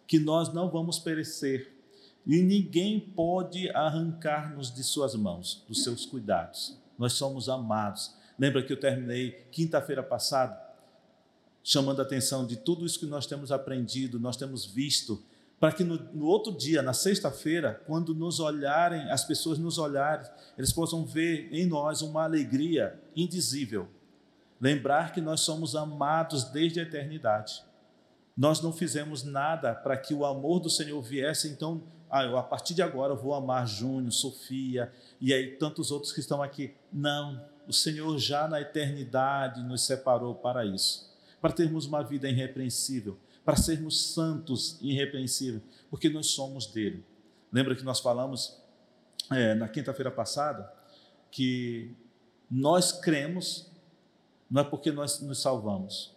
que 0.06 0.18
nós 0.18 0.52
não 0.52 0.68
vamos 0.68 0.98
perecer 0.98 1.73
e 2.26 2.42
ninguém 2.42 2.98
pode 2.98 3.70
arrancar-nos 3.70 4.74
de 4.74 4.82
suas 4.82 5.14
mãos, 5.14 5.62
dos 5.68 5.82
seus 5.82 6.06
cuidados. 6.06 6.78
Nós 6.98 7.12
somos 7.14 7.48
amados. 7.48 8.14
Lembra 8.38 8.62
que 8.62 8.72
eu 8.72 8.80
terminei 8.80 9.46
quinta-feira 9.50 10.02
passada 10.02 10.62
chamando 11.62 12.00
a 12.00 12.02
atenção 12.02 12.46
de 12.46 12.56
tudo 12.56 12.84
isso 12.84 12.98
que 12.98 13.06
nós 13.06 13.26
temos 13.26 13.50
aprendido, 13.50 14.20
nós 14.20 14.36
temos 14.36 14.66
visto, 14.66 15.22
para 15.58 15.72
que 15.72 15.82
no, 15.82 15.96
no 16.12 16.26
outro 16.26 16.52
dia, 16.52 16.82
na 16.82 16.92
sexta-feira, 16.92 17.82
quando 17.86 18.14
nos 18.14 18.38
olharem, 18.38 19.10
as 19.10 19.24
pessoas 19.24 19.58
nos 19.58 19.78
olharem, 19.78 20.28
eles 20.58 20.72
possam 20.72 21.06
ver 21.06 21.48
em 21.50 21.64
nós 21.64 22.02
uma 22.02 22.24
alegria 22.24 23.00
indizível. 23.16 23.88
Lembrar 24.60 25.12
que 25.12 25.22
nós 25.22 25.40
somos 25.40 25.74
amados 25.74 26.44
desde 26.44 26.80
a 26.80 26.82
eternidade 26.82 27.64
nós 28.36 28.60
não 28.60 28.72
fizemos 28.72 29.22
nada 29.22 29.74
para 29.74 29.96
que 29.96 30.12
o 30.12 30.24
amor 30.24 30.58
do 30.58 30.68
Senhor 30.68 31.00
viesse, 31.00 31.48
então, 31.48 31.82
ah, 32.14 32.22
eu, 32.22 32.38
a 32.38 32.44
partir 32.44 32.74
de 32.74 32.80
agora 32.80 33.12
eu 33.12 33.16
vou 33.16 33.34
amar 33.34 33.66
Júnior, 33.66 34.12
Sofia 34.12 34.92
e 35.20 35.34
aí 35.34 35.56
tantos 35.56 35.90
outros 35.90 36.12
que 36.12 36.20
estão 36.20 36.40
aqui. 36.40 36.72
Não, 36.92 37.44
o 37.66 37.72
Senhor 37.72 38.16
já 38.18 38.46
na 38.46 38.60
eternidade 38.60 39.60
nos 39.64 39.84
separou 39.84 40.32
para 40.32 40.64
isso, 40.64 41.12
para 41.40 41.52
termos 41.52 41.86
uma 41.86 42.04
vida 42.04 42.28
irrepreensível, 42.28 43.18
para 43.44 43.56
sermos 43.56 44.12
santos 44.12 44.78
irrepreensíveis, 44.80 45.60
porque 45.90 46.08
nós 46.08 46.28
somos 46.28 46.66
dele. 46.66 47.04
Lembra 47.50 47.74
que 47.74 47.82
nós 47.82 47.98
falamos 47.98 48.62
é, 49.32 49.56
na 49.56 49.66
quinta-feira 49.66 50.12
passada 50.12 50.72
que 51.32 51.96
nós 52.48 52.92
cremos, 52.92 53.72
não 54.48 54.62
é 54.62 54.64
porque 54.64 54.92
nós 54.92 55.20
nos 55.20 55.42
salvamos, 55.42 56.14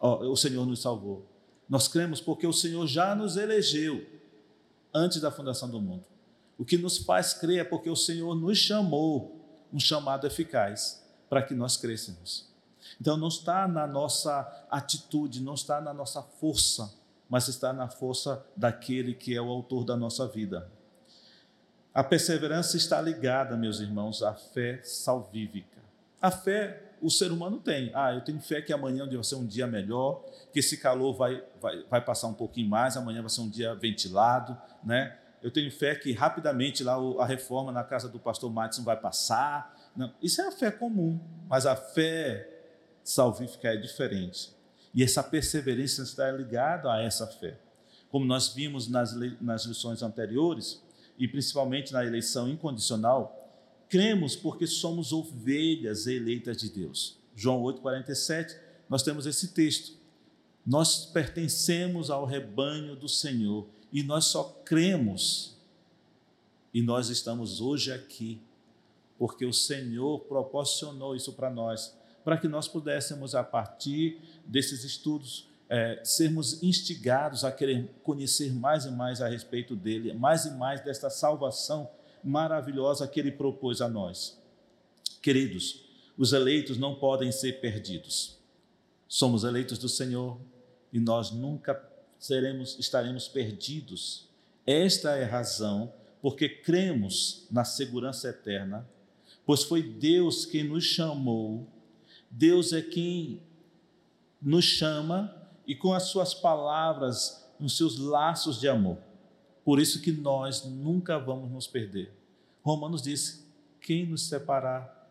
oh, 0.00 0.32
o 0.32 0.36
Senhor 0.36 0.66
nos 0.66 0.82
salvou. 0.82 1.24
Nós 1.68 1.86
cremos 1.86 2.20
porque 2.20 2.48
o 2.48 2.52
Senhor 2.52 2.84
já 2.88 3.14
nos 3.14 3.36
elegeu 3.36 4.09
antes 4.92 5.20
da 5.20 5.30
fundação 5.30 5.68
do 5.68 5.80
mundo. 5.80 6.04
O 6.58 6.64
que 6.64 6.76
nos 6.76 6.98
faz 6.98 7.32
crer 7.32 7.60
é 7.60 7.64
porque 7.64 7.88
o 7.88 7.96
Senhor 7.96 8.34
nos 8.34 8.58
chamou, 8.58 9.40
um 9.72 9.80
chamado 9.80 10.26
eficaz, 10.26 11.02
para 11.28 11.42
que 11.42 11.54
nós 11.54 11.76
crescemos. 11.76 12.50
Então 13.00 13.16
não 13.16 13.28
está 13.28 13.66
na 13.66 13.86
nossa 13.86 14.66
atitude, 14.70 15.40
não 15.40 15.54
está 15.54 15.80
na 15.80 15.94
nossa 15.94 16.22
força, 16.22 16.92
mas 17.28 17.48
está 17.48 17.72
na 17.72 17.88
força 17.88 18.44
daquele 18.56 19.14
que 19.14 19.34
é 19.34 19.40
o 19.40 19.48
autor 19.48 19.84
da 19.84 19.96
nossa 19.96 20.26
vida. 20.26 20.70
A 21.94 22.04
perseverança 22.04 22.76
está 22.76 23.00
ligada, 23.00 23.56
meus 23.56 23.80
irmãos, 23.80 24.22
à 24.22 24.34
fé 24.34 24.80
salvífica. 24.82 25.80
A 26.20 26.30
fé 26.30 26.89
o 27.00 27.10
ser 27.10 27.32
humano 27.32 27.58
tem. 27.58 27.90
Ah, 27.94 28.12
eu 28.12 28.20
tenho 28.20 28.40
fé 28.40 28.60
que 28.60 28.72
amanhã 28.72 29.08
vai 29.08 29.24
ser 29.24 29.34
um 29.36 29.46
dia 29.46 29.66
melhor, 29.66 30.24
que 30.52 30.58
esse 30.58 30.76
calor 30.76 31.14
vai, 31.14 31.42
vai, 31.60 31.84
vai 31.84 32.00
passar 32.04 32.28
um 32.28 32.34
pouquinho 32.34 32.68
mais, 32.68 32.96
amanhã 32.96 33.20
vai 33.20 33.30
ser 33.30 33.40
um 33.40 33.48
dia 33.48 33.74
ventilado, 33.74 34.56
né? 34.84 35.16
Eu 35.42 35.50
tenho 35.50 35.70
fé 35.72 35.94
que 35.94 36.12
rapidamente 36.12 36.84
lá 36.84 36.96
a 37.18 37.24
reforma 37.24 37.72
na 37.72 37.82
casa 37.82 38.08
do 38.08 38.18
pastor 38.18 38.52
Matson 38.52 38.82
vai 38.82 38.96
passar. 38.96 39.74
Não, 39.96 40.12
isso 40.20 40.42
é 40.42 40.48
a 40.48 40.52
fé 40.52 40.70
comum, 40.70 41.18
mas 41.48 41.64
a 41.64 41.74
fé 41.74 42.46
salvífica 43.02 43.68
é 43.68 43.76
diferente. 43.76 44.54
E 44.92 45.02
essa 45.02 45.22
perseverança 45.22 46.02
está 46.02 46.30
ligada 46.30 46.92
a 46.92 47.00
essa 47.00 47.26
fé. 47.26 47.56
Como 48.10 48.26
nós 48.26 48.48
vimos 48.48 48.88
nas, 48.88 49.14
nas 49.40 49.64
lições 49.64 50.02
anteriores, 50.02 50.82
e 51.20 51.28
principalmente 51.28 51.92
na 51.92 52.02
eleição 52.02 52.48
incondicional, 52.48 53.39
cremos 53.90 54.34
porque 54.34 54.66
somos 54.66 55.12
ovelhas 55.12 56.06
eleitas 56.06 56.56
de 56.56 56.70
Deus. 56.70 57.18
João 57.36 57.62
8,47, 57.64 58.56
nós 58.88 59.02
temos 59.02 59.26
esse 59.26 59.48
texto. 59.48 59.98
Nós 60.64 61.04
pertencemos 61.04 62.08
ao 62.08 62.24
rebanho 62.24 62.96
do 62.96 63.08
Senhor 63.08 63.66
e 63.92 64.02
nós 64.02 64.24
só 64.24 64.44
cremos 64.64 65.58
e 66.72 66.80
nós 66.80 67.10
estamos 67.10 67.60
hoje 67.60 67.92
aqui 67.92 68.40
porque 69.18 69.44
o 69.44 69.52
Senhor 69.52 70.20
proporcionou 70.20 71.14
isso 71.14 71.34
para 71.34 71.50
nós 71.50 71.94
para 72.24 72.36
que 72.36 72.48
nós 72.48 72.68
pudéssemos, 72.68 73.34
a 73.34 73.42
partir 73.42 74.20
desses 74.44 74.84
estudos, 74.84 75.48
é, 75.68 76.00
sermos 76.04 76.62
instigados 76.62 77.44
a 77.44 77.52
querer 77.52 77.88
conhecer 78.02 78.52
mais 78.52 78.84
e 78.84 78.90
mais 78.90 79.20
a 79.22 79.28
respeito 79.28 79.76
dele, 79.76 80.12
mais 80.12 80.44
e 80.44 80.50
mais 80.50 80.80
desta 80.80 81.08
salvação 81.08 81.88
maravilhosa 82.24 83.06
que 83.06 83.18
ele 83.18 83.32
propôs 83.32 83.80
a 83.80 83.88
nós. 83.88 84.38
Queridos, 85.22 85.84
os 86.16 86.32
eleitos 86.32 86.78
não 86.78 86.94
podem 86.94 87.30
ser 87.32 87.60
perdidos. 87.60 88.38
Somos 89.08 89.44
eleitos 89.44 89.78
do 89.78 89.88
Senhor 89.88 90.38
e 90.92 91.00
nós 91.00 91.30
nunca 91.30 91.82
seremos, 92.18 92.78
estaremos 92.78 93.28
perdidos. 93.28 94.28
Esta 94.66 95.16
é 95.16 95.24
a 95.24 95.28
razão 95.28 95.92
porque 96.22 96.48
cremos 96.48 97.46
na 97.50 97.64
segurança 97.64 98.28
eterna, 98.28 98.88
pois 99.44 99.62
foi 99.62 99.82
Deus 99.82 100.44
quem 100.44 100.64
nos 100.64 100.84
chamou 100.84 101.66
Deus 102.30 102.72
é 102.72 102.80
quem 102.80 103.42
nos 104.40 104.64
chama 104.64 105.34
e 105.66 105.74
com 105.74 105.92
as 105.92 106.04
suas 106.04 106.32
palavras, 106.32 107.44
nos 107.58 107.76
seus 107.76 107.98
laços 107.98 108.60
de 108.60 108.68
amor. 108.68 108.98
Por 109.70 109.78
isso 109.78 110.00
que 110.00 110.10
nós 110.10 110.64
nunca 110.64 111.16
vamos 111.16 111.48
nos 111.48 111.68
perder. 111.68 112.12
Romanos 112.60 113.02
diz: 113.02 113.48
quem 113.80 114.04
nos 114.04 114.26
separar, 114.26 115.08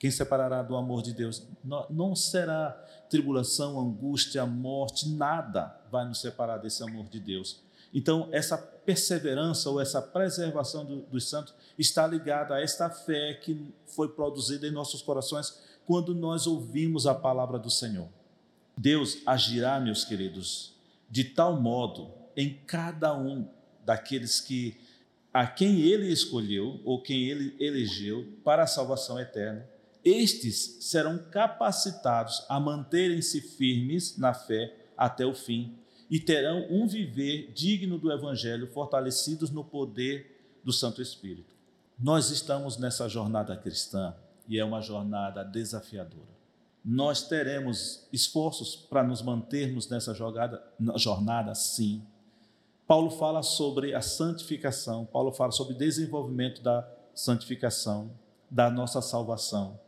quem 0.00 0.10
separará 0.10 0.64
do 0.64 0.74
amor 0.74 1.00
de 1.00 1.14
Deus? 1.14 1.46
Não 1.88 2.12
será 2.16 2.72
tribulação, 3.08 3.78
angústia, 3.78 4.44
morte, 4.44 5.08
nada 5.08 5.80
vai 5.92 6.04
nos 6.04 6.20
separar 6.20 6.58
desse 6.58 6.82
amor 6.82 7.06
de 7.06 7.20
Deus. 7.20 7.62
Então, 7.94 8.28
essa 8.32 8.58
perseverança 8.58 9.70
ou 9.70 9.80
essa 9.80 10.02
preservação 10.02 10.84
do, 10.84 11.02
dos 11.02 11.28
santos 11.28 11.54
está 11.78 12.04
ligada 12.04 12.56
a 12.56 12.60
esta 12.60 12.90
fé 12.90 13.34
que 13.34 13.72
foi 13.86 14.08
produzida 14.08 14.66
em 14.66 14.72
nossos 14.72 15.02
corações 15.02 15.56
quando 15.86 16.16
nós 16.16 16.48
ouvimos 16.48 17.06
a 17.06 17.14
palavra 17.14 17.60
do 17.60 17.70
Senhor. 17.70 18.08
Deus 18.76 19.18
agirá, 19.24 19.78
meus 19.78 20.04
queridos, 20.04 20.74
de 21.08 21.22
tal 21.22 21.60
modo 21.60 22.10
em 22.36 22.54
cada 22.66 23.16
um 23.16 23.56
daqueles 23.88 24.38
que 24.38 24.76
a 25.32 25.46
quem 25.46 25.80
ele 25.80 26.12
escolheu 26.12 26.78
ou 26.84 27.00
quem 27.00 27.24
ele 27.24 27.56
elegeu 27.58 28.26
para 28.44 28.64
a 28.64 28.66
salvação 28.66 29.18
eterna, 29.18 29.66
estes 30.04 30.76
serão 30.80 31.16
capacitados 31.30 32.44
a 32.50 32.60
manterem-se 32.60 33.40
firmes 33.40 34.18
na 34.18 34.34
fé 34.34 34.74
até 34.94 35.24
o 35.24 35.32
fim 35.32 35.74
e 36.10 36.20
terão 36.20 36.66
um 36.70 36.86
viver 36.86 37.50
digno 37.54 37.98
do 37.98 38.12
evangelho, 38.12 38.66
fortalecidos 38.66 39.50
no 39.50 39.64
poder 39.64 40.38
do 40.62 40.72
Santo 40.72 41.00
Espírito. 41.00 41.54
Nós 41.98 42.30
estamos 42.30 42.76
nessa 42.76 43.08
jornada 43.08 43.56
cristã 43.56 44.14
e 44.46 44.58
é 44.58 44.64
uma 44.64 44.82
jornada 44.82 45.42
desafiadora. 45.42 46.36
Nós 46.84 47.26
teremos 47.26 48.06
esforços 48.12 48.76
para 48.76 49.02
nos 49.02 49.22
mantermos 49.22 49.88
nessa 49.88 50.12
jogada, 50.12 50.62
jornada, 50.96 51.54
sim. 51.54 52.02
Paulo 52.88 53.10
fala 53.10 53.42
sobre 53.42 53.94
a 53.94 54.00
santificação, 54.00 55.04
Paulo 55.04 55.30
fala 55.30 55.52
sobre 55.52 55.74
desenvolvimento 55.74 56.62
da 56.62 56.90
santificação, 57.14 58.10
da 58.50 58.70
nossa 58.70 59.02
salvação. 59.02 59.78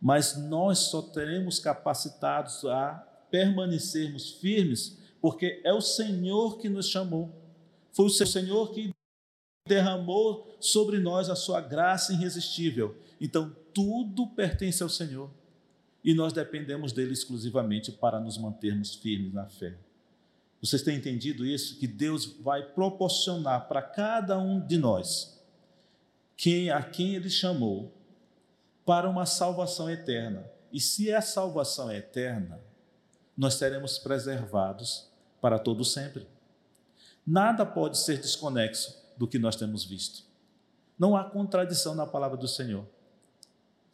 Mas 0.00 0.36
nós 0.36 0.78
só 0.78 1.00
teremos 1.00 1.60
capacitados 1.60 2.64
a 2.64 2.94
permanecermos 3.30 4.32
firmes, 4.32 4.98
porque 5.20 5.62
é 5.64 5.72
o 5.72 5.80
Senhor 5.80 6.58
que 6.58 6.68
nos 6.68 6.88
chamou. 6.88 7.30
Foi 7.92 8.06
o 8.06 8.10
Senhor 8.10 8.72
que 8.72 8.90
derramou 9.68 10.52
sobre 10.58 10.98
nós 10.98 11.30
a 11.30 11.36
sua 11.36 11.60
graça 11.60 12.12
irresistível. 12.12 12.96
Então, 13.20 13.54
tudo 13.72 14.26
pertence 14.26 14.82
ao 14.82 14.88
Senhor 14.88 15.30
e 16.02 16.12
nós 16.12 16.32
dependemos 16.32 16.92
dele 16.92 17.12
exclusivamente 17.12 17.92
para 17.92 18.18
nos 18.18 18.36
mantermos 18.36 18.96
firmes 18.96 19.32
na 19.32 19.46
fé. 19.46 19.85
Vocês 20.62 20.82
têm 20.82 20.96
entendido 20.96 21.44
isso? 21.44 21.78
Que 21.78 21.86
Deus 21.86 22.26
vai 22.40 22.62
proporcionar 22.62 23.68
para 23.68 23.82
cada 23.82 24.38
um 24.38 24.58
de 24.58 24.78
nós 24.78 25.40
quem 26.36 26.70
a 26.70 26.82
quem 26.82 27.14
ele 27.14 27.30
chamou 27.30 27.92
para 28.84 29.08
uma 29.08 29.26
salvação 29.26 29.90
eterna. 29.90 30.48
E 30.72 30.80
se 30.80 31.12
a 31.12 31.20
salvação 31.20 31.90
é 31.90 31.98
eterna, 31.98 32.60
nós 33.36 33.54
seremos 33.54 33.98
preservados 33.98 35.10
para 35.40 35.58
todo 35.58 35.84
sempre. 35.84 36.26
Nada 37.26 37.64
pode 37.66 37.98
ser 37.98 38.20
desconexo 38.20 39.02
do 39.16 39.26
que 39.26 39.38
nós 39.38 39.56
temos 39.56 39.84
visto. 39.84 40.24
Não 40.98 41.16
há 41.16 41.24
contradição 41.24 41.94
na 41.94 42.06
palavra 42.06 42.36
do 42.36 42.48
Senhor 42.48 42.86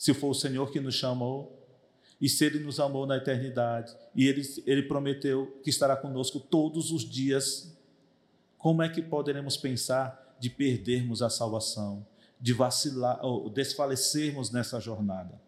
se 0.03 0.13
for 0.13 0.31
o 0.31 0.35
Senhor 0.35 0.69
que 0.73 0.81
nos 0.81 0.97
chamou, 0.97 1.62
e 2.23 2.29
se 2.29 2.45
Ele 2.45 2.61
nos 2.61 2.79
amou 2.79 3.05
na 3.05 3.17
eternidade, 3.17 3.93
e 4.15 4.29
Ele, 4.29 4.43
Ele 4.65 4.85
prometeu 4.85 5.59
que 5.65 5.69
estará 5.69 5.97
conosco 5.97 6.39
todos 6.39 6.93
os 6.93 7.03
dias, 7.03 7.77
como 8.57 8.81
é 8.81 8.89
que 8.89 9.03
poderemos 9.03 9.57
pensar 9.57 10.37
de 10.39 10.49
perdermos 10.49 11.21
a 11.21 11.29
salvação, 11.29 12.07
de 12.41 12.53
vacilar 12.53 13.19
ou 13.27 13.51
desfalecermos 13.51 14.53
nessa 14.53 14.79
jornada? 14.79 15.43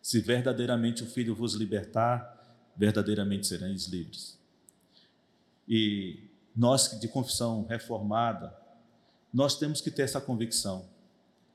Se 0.00 0.20
verdadeiramente 0.20 1.02
o 1.02 1.06
Filho 1.06 1.34
vos 1.34 1.54
libertar, 1.54 2.36
verdadeiramente 2.76 3.48
sereis 3.48 3.86
livres. 3.88 4.38
E 5.68 6.30
nós 6.54 6.96
de 7.00 7.08
confissão 7.08 7.66
reformada, 7.68 8.56
nós 9.34 9.58
temos 9.58 9.80
que 9.80 9.90
ter 9.90 10.02
essa 10.02 10.20
convicção 10.20 10.88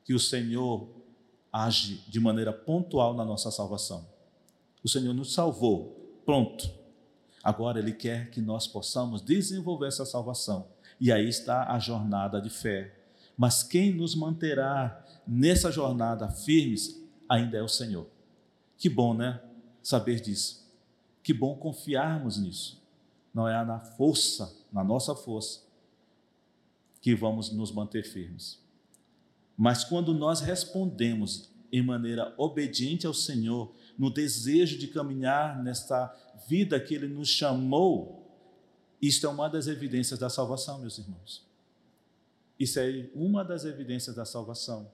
que 0.03 0.13
o 0.13 0.19
Senhor 0.19 1.00
age 1.51 2.03
de 2.07 2.19
maneira 2.19 2.53
pontual 2.53 3.13
na 3.13 3.25
nossa 3.25 3.51
salvação. 3.51 4.07
O 4.83 4.89
Senhor 4.89 5.13
nos 5.13 5.33
salvou, 5.33 6.21
pronto. 6.25 6.69
Agora 7.43 7.79
Ele 7.79 7.93
quer 7.93 8.29
que 8.29 8.41
nós 8.41 8.67
possamos 8.67 9.21
desenvolver 9.21 9.87
essa 9.87 10.05
salvação. 10.05 10.67
E 10.99 11.11
aí 11.11 11.27
está 11.27 11.71
a 11.71 11.79
jornada 11.79 12.39
de 12.39 12.49
fé. 12.49 12.95
Mas 13.35 13.63
quem 13.63 13.93
nos 13.93 14.13
manterá 14.15 15.03
nessa 15.27 15.71
jornada 15.71 16.29
firmes 16.29 17.01
ainda 17.27 17.57
é 17.57 17.61
o 17.61 17.67
Senhor. 17.67 18.07
Que 18.77 18.89
bom, 18.89 19.13
né? 19.13 19.41
Saber 19.81 20.19
disso. 20.19 20.67
Que 21.23 21.33
bom 21.33 21.55
confiarmos 21.55 22.37
nisso. 22.37 22.81
Não 23.33 23.47
é 23.47 23.63
na 23.65 23.79
força, 23.79 24.55
na 24.71 24.83
nossa 24.83 25.15
força, 25.15 25.61
que 27.01 27.15
vamos 27.15 27.51
nos 27.51 27.71
manter 27.71 28.03
firmes. 28.03 28.59
Mas 29.61 29.83
quando 29.83 30.11
nós 30.11 30.41
respondemos 30.41 31.51
em 31.71 31.83
maneira 31.83 32.33
obediente 32.35 33.05
ao 33.05 33.13
Senhor, 33.13 33.71
no 33.95 34.09
desejo 34.09 34.75
de 34.75 34.87
caminhar 34.87 35.61
nesta 35.61 36.11
vida 36.47 36.79
que 36.79 36.95
Ele 36.95 37.07
nos 37.07 37.29
chamou, 37.29 38.27
isto 38.99 39.27
é 39.27 39.29
uma 39.29 39.47
das 39.47 39.67
evidências 39.67 40.17
da 40.17 40.31
salvação, 40.31 40.79
meus 40.79 40.97
irmãos. 40.97 41.45
Isso 42.59 42.79
é 42.79 43.07
uma 43.13 43.43
das 43.43 43.63
evidências 43.63 44.15
da 44.15 44.25
salvação. 44.25 44.91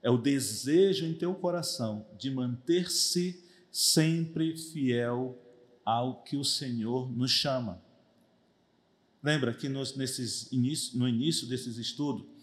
É 0.00 0.08
o 0.08 0.16
desejo 0.16 1.04
em 1.06 1.14
teu 1.14 1.34
coração 1.34 2.06
de 2.16 2.30
manter-se 2.30 3.44
sempre 3.68 4.56
fiel 4.56 5.36
ao 5.84 6.22
que 6.22 6.36
o 6.36 6.44
Senhor 6.44 7.10
nos 7.10 7.32
chama. 7.32 7.82
Lembra 9.20 9.52
que 9.52 9.68
nos, 9.68 9.96
nesses 9.96 10.52
no 10.94 11.08
início 11.08 11.48
desses 11.48 11.78
estudos, 11.78 12.33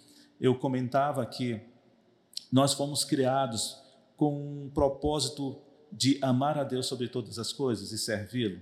eu 0.42 0.56
comentava 0.56 1.24
que 1.24 1.62
nós 2.52 2.74
fomos 2.74 3.06
criados 3.06 3.78
com 4.18 4.66
um 4.66 4.70
propósito 4.72 5.62
de 5.92 6.18
amar 6.20 6.58
a 6.58 6.64
Deus 6.64 6.88
sobre 6.88 7.08
todas 7.08 7.38
as 7.38 7.54
coisas 7.54 7.92
e 7.92 7.98
servi-lo, 7.98 8.60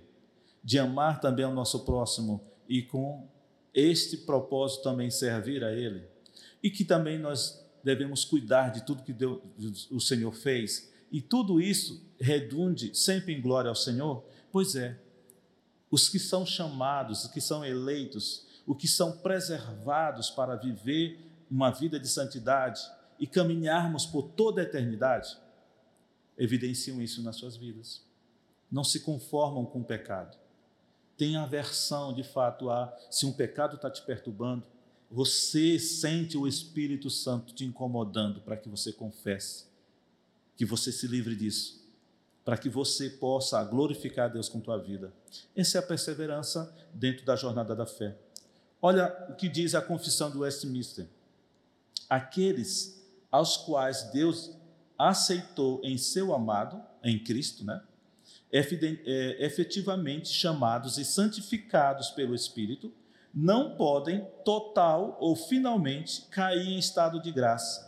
de 0.61 0.77
amar 0.77 1.21
também 1.21 1.45
ao 1.45 1.53
nosso 1.53 1.85
próximo 1.85 2.43
e 2.67 2.81
com 2.81 3.25
este 3.73 4.17
propósito 4.17 4.83
também 4.83 5.09
servir 5.09 5.63
a 5.63 5.71
Ele, 5.71 6.05
e 6.61 6.69
que 6.69 6.83
também 6.83 7.17
nós 7.17 7.65
devemos 7.81 8.25
cuidar 8.25 8.69
de 8.69 8.85
tudo 8.85 9.03
que 9.03 9.13
Deus, 9.13 9.39
o 9.89 10.01
Senhor 10.01 10.33
fez, 10.33 10.91
e 11.09 11.21
tudo 11.21 11.61
isso 11.61 12.05
redunde 12.19 12.93
sempre 12.93 13.33
em 13.33 13.41
glória 13.41 13.69
ao 13.69 13.75
Senhor? 13.75 14.23
Pois 14.51 14.75
é, 14.75 14.99
os 15.89 16.09
que 16.09 16.19
são 16.19 16.45
chamados, 16.45 17.23
os 17.23 17.31
que 17.31 17.39
são 17.39 17.63
eleitos, 17.63 18.45
os 18.67 18.77
que 18.77 18.87
são 18.87 19.13
preservados 19.19 20.29
para 20.29 20.55
viver 20.55 21.28
uma 21.49 21.71
vida 21.71 21.99
de 21.99 22.07
santidade 22.07 22.81
e 23.19 23.27
caminharmos 23.27 24.05
por 24.05 24.29
toda 24.29 24.61
a 24.61 24.63
eternidade, 24.63 25.37
evidenciam 26.37 27.01
isso 27.01 27.21
nas 27.21 27.35
suas 27.35 27.57
vidas. 27.57 28.03
Não 28.71 28.83
se 28.83 29.01
conformam 29.01 29.65
com 29.65 29.81
o 29.81 29.83
pecado. 29.83 30.37
Têm 31.17 31.35
aversão, 31.35 32.13
de 32.13 32.23
fato, 32.23 32.69
a 32.69 32.95
se 33.09 33.25
um 33.25 33.33
pecado 33.33 33.75
está 33.75 33.89
te 33.89 34.01
perturbando, 34.03 34.63
você 35.11 35.79
sente 35.79 36.37
o 36.37 36.47
Espírito 36.47 37.09
Santo 37.09 37.53
te 37.53 37.65
incomodando 37.65 38.41
para 38.41 38.55
que 38.55 38.69
você 38.69 38.93
confesse, 38.93 39.65
que 40.55 40.65
você 40.65 40.91
se 40.91 41.07
livre 41.07 41.35
disso 41.35 41.79
para 42.49 42.57
que 42.57 42.67
você 42.67 43.11
possa 43.11 43.63
glorificar 43.63 44.25
a 44.25 44.33
Deus 44.33 44.49
com 44.49 44.59
tua 44.59 44.75
vida. 44.75 45.13
Essa 45.55 45.77
é 45.77 45.79
a 45.79 45.83
perseverança 45.83 46.75
dentro 46.91 47.23
da 47.23 47.35
jornada 47.35 47.75
da 47.75 47.85
fé. 47.85 48.17
Olha 48.81 49.27
o 49.29 49.35
que 49.35 49.47
diz 49.47 49.75
a 49.75 49.81
confissão 49.83 50.31
do 50.31 50.39
Westminster. 50.39 51.05
Aqueles 52.09 52.99
aos 53.31 53.55
quais 53.57 54.03
Deus 54.11 54.57
aceitou 54.97 55.79
em 55.83 55.97
seu 55.97 56.33
amado, 56.33 56.83
em 57.03 57.17
Cristo, 57.23 57.63
né? 57.63 57.81
É, 58.51 59.45
efetivamente 59.45 60.29
chamados 60.29 60.97
e 60.97 61.05
santificados 61.05 62.09
pelo 62.09 62.33
Espírito, 62.33 62.91
não 63.33 63.75
podem 63.77 64.27
total 64.43 65.17
ou 65.21 65.35
finalmente 65.35 66.23
cair 66.31 66.67
em 66.67 66.79
estado 66.79 67.21
de 67.21 67.31
graça. 67.31 67.87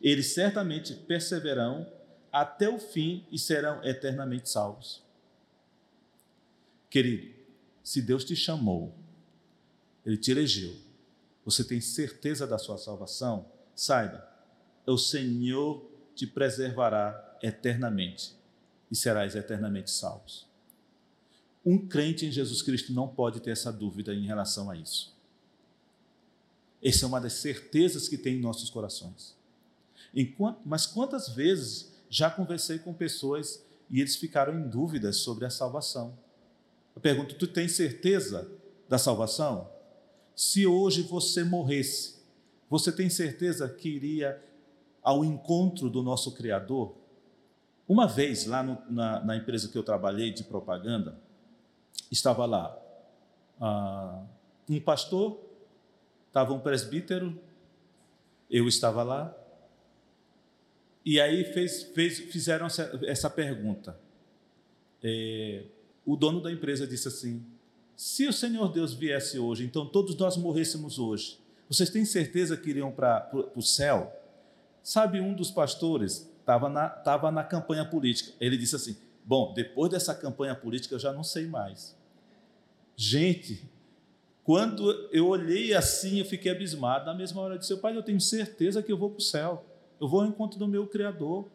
Eles 0.00 0.32
certamente 0.32 0.94
perseverarão 0.94 1.86
até 2.32 2.68
o 2.68 2.78
fim 2.78 3.26
e 3.32 3.38
serão 3.38 3.82
eternamente 3.84 4.48
salvos. 4.48 5.02
Querido, 6.88 7.34
se 7.82 8.00
Deus 8.00 8.24
te 8.24 8.36
chamou, 8.36 8.94
Ele 10.06 10.16
te 10.16 10.30
elegeu, 10.30 10.74
você 11.48 11.64
tem 11.64 11.80
certeza 11.80 12.46
da 12.46 12.58
sua 12.58 12.76
salvação, 12.76 13.46
saiba, 13.74 14.22
o 14.86 14.98
Senhor 14.98 15.82
te 16.14 16.26
preservará 16.26 17.38
eternamente 17.42 18.36
e 18.90 18.94
serás 18.94 19.34
eternamente 19.34 19.90
salvos. 19.90 20.46
Um 21.64 21.78
crente 21.88 22.26
em 22.26 22.30
Jesus 22.30 22.60
Cristo 22.60 22.92
não 22.92 23.08
pode 23.08 23.40
ter 23.40 23.52
essa 23.52 23.72
dúvida 23.72 24.12
em 24.12 24.26
relação 24.26 24.70
a 24.70 24.76
isso. 24.76 25.16
Essa 26.82 27.06
é 27.06 27.08
uma 27.08 27.18
das 27.18 27.32
certezas 27.32 28.10
que 28.10 28.18
tem 28.18 28.36
em 28.36 28.42
nossos 28.42 28.68
corações. 28.68 29.34
Enquanto, 30.14 30.60
mas 30.66 30.84
quantas 30.84 31.30
vezes 31.30 31.94
já 32.10 32.30
conversei 32.30 32.78
com 32.78 32.92
pessoas 32.92 33.64
e 33.88 34.02
eles 34.02 34.16
ficaram 34.16 34.52
em 34.52 34.68
dúvidas 34.68 35.16
sobre 35.16 35.46
a 35.46 35.50
salvação. 35.50 36.14
Eu 36.94 37.00
pergunto: 37.00 37.36
tu 37.36 37.46
tens 37.46 37.72
certeza 37.72 38.50
da 38.86 38.98
salvação? 38.98 39.77
Se 40.38 40.68
hoje 40.68 41.02
você 41.02 41.42
morresse, 41.42 42.22
você 42.70 42.92
tem 42.92 43.10
certeza 43.10 43.68
que 43.68 43.88
iria 43.88 44.40
ao 45.02 45.24
encontro 45.24 45.90
do 45.90 46.00
nosso 46.00 46.30
Criador? 46.30 46.94
Uma 47.88 48.06
vez, 48.06 48.46
lá 48.46 48.62
no, 48.62 48.80
na, 48.88 49.18
na, 49.24 49.36
empresa 49.36 49.68
que 49.68 49.76
eu 49.76 49.82
trabalhei 49.82 50.32
de 50.32 50.44
propaganda, 50.44 51.20
estava 52.08 52.46
lá 52.46 52.80
ah, 53.60 54.22
um 54.70 54.78
pastor, 54.78 55.44
estava 56.28 56.54
um 56.54 56.60
presbítero, 56.60 57.36
eu 58.48 58.68
estava 58.68 59.02
lá, 59.02 59.36
e 61.04 61.20
aí 61.20 61.52
fez, 61.52 61.82
fez, 61.82 62.16
fizeram 62.16 62.68
essa, 63.08 63.28
pergunta. 63.28 63.98
É, 65.02 65.64
o 66.06 66.14
dono 66.14 66.40
da 66.40 66.52
empresa 66.52 66.86
disse 66.86 67.08
assim: 67.08 67.44
se 67.98 68.28
o 68.28 68.32
Senhor 68.32 68.68
Deus 68.70 68.94
viesse 68.94 69.40
hoje, 69.40 69.64
então 69.64 69.84
todos 69.84 70.16
nós 70.16 70.36
morrêssemos 70.36 71.00
hoje, 71.00 71.36
vocês 71.68 71.90
têm 71.90 72.04
certeza 72.04 72.56
que 72.56 72.70
iriam 72.70 72.92
para 72.92 73.28
o 73.56 73.60
céu? 73.60 74.14
Sabe, 74.84 75.20
um 75.20 75.34
dos 75.34 75.50
pastores 75.50 76.30
estava 76.38 76.68
na, 76.68 76.88
tava 76.88 77.32
na 77.32 77.42
campanha 77.42 77.84
política. 77.84 78.32
Ele 78.40 78.56
disse 78.56 78.76
assim: 78.76 78.96
Bom, 79.24 79.52
depois 79.52 79.90
dessa 79.90 80.14
campanha 80.14 80.54
política 80.54 80.94
eu 80.94 80.98
já 81.00 81.12
não 81.12 81.24
sei 81.24 81.48
mais. 81.48 81.96
Gente, 82.94 83.68
quando 84.44 84.92
eu 85.10 85.26
olhei 85.26 85.74
assim, 85.74 86.20
eu 86.20 86.24
fiquei 86.24 86.52
abismado. 86.52 87.04
Na 87.04 87.14
mesma 87.14 87.42
hora 87.42 87.54
eu 87.54 87.58
disse: 87.58 87.76
Pai, 87.78 87.96
eu 87.96 88.02
tenho 88.04 88.20
certeza 88.20 88.80
que 88.80 88.92
eu 88.92 88.96
vou 88.96 89.10
para 89.10 89.18
o 89.18 89.22
céu. 89.22 89.66
Eu 90.00 90.06
vou 90.06 90.20
ao 90.20 90.26
encontro 90.28 90.56
do 90.56 90.68
meu 90.68 90.86
Criador. 90.86 91.48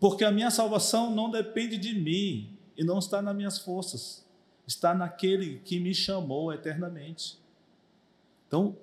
Porque 0.00 0.24
a 0.24 0.32
minha 0.32 0.50
salvação 0.50 1.14
não 1.14 1.30
depende 1.30 1.78
de 1.78 1.94
mim 1.94 2.58
e 2.76 2.82
não 2.82 2.98
está 2.98 3.22
nas 3.22 3.36
minhas 3.36 3.58
forças. 3.58 4.28
Está 4.70 4.94
naquele 4.94 5.58
que 5.64 5.80
me 5.80 5.92
chamou 5.92 6.52
eternamente. 6.52 7.36
Então, 8.46 8.76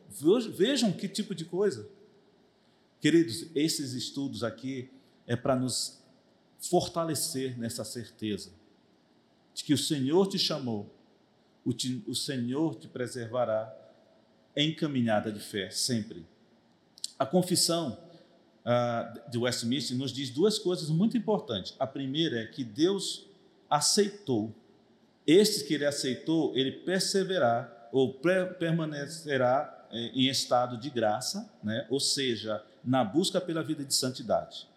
vejam 0.53 0.91
que 0.91 1.07
tipo 1.07 1.33
de 1.33 1.45
coisa. 1.45 1.87
Queridos, 2.99 3.45
esses 3.55 3.93
estudos 3.93 4.43
aqui 4.43 4.89
é 5.25 5.33
para 5.33 5.55
nos 5.55 6.03
fortalecer 6.59 7.57
nessa 7.57 7.85
certeza 7.85 8.51
de 9.53 9.63
que 9.63 9.73
o 9.73 9.77
Senhor 9.77 10.27
te 10.27 10.37
chamou, 10.37 10.93
o, 11.63 11.71
te, 11.71 12.03
o 12.05 12.13
Senhor 12.13 12.75
te 12.75 12.89
preservará 12.89 13.73
em 14.57 14.75
caminhada 14.75 15.31
de 15.31 15.39
fé, 15.39 15.69
sempre. 15.69 16.25
A 17.17 17.25
confissão 17.25 17.97
uh, 18.65 19.31
de 19.31 19.37
Westminster 19.37 19.95
nos 19.95 20.11
diz 20.11 20.31
duas 20.31 20.59
coisas 20.59 20.89
muito 20.89 21.15
importantes. 21.15 21.75
A 21.79 21.87
primeira 21.87 22.41
é 22.41 22.45
que 22.45 22.65
Deus 22.65 23.25
aceitou. 23.69 24.53
Este 25.27 25.65
que 25.65 25.73
ele 25.73 25.85
aceitou, 25.85 26.57
ele 26.57 26.71
perseverará 26.71 27.89
ou 27.91 28.17
permanecerá 28.57 29.87
eh, 29.91 30.11
em 30.13 30.29
estado 30.29 30.77
de 30.77 30.89
graça, 30.89 31.53
né? 31.61 31.85
ou 31.89 31.99
seja, 31.99 32.63
na 32.83 33.03
busca 33.03 33.41
pela 33.41 33.61
vida 33.61 33.83
de 33.83 33.93
santidade. 33.93 34.67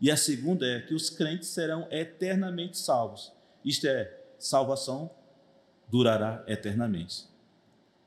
E 0.00 0.10
a 0.10 0.16
segunda 0.16 0.64
é 0.64 0.80
que 0.80 0.94
os 0.94 1.10
crentes 1.10 1.48
serão 1.48 1.88
eternamente 1.90 2.78
salvos. 2.78 3.32
Isto 3.64 3.88
é, 3.88 4.16
salvação 4.38 5.10
durará 5.88 6.44
eternamente. 6.46 7.26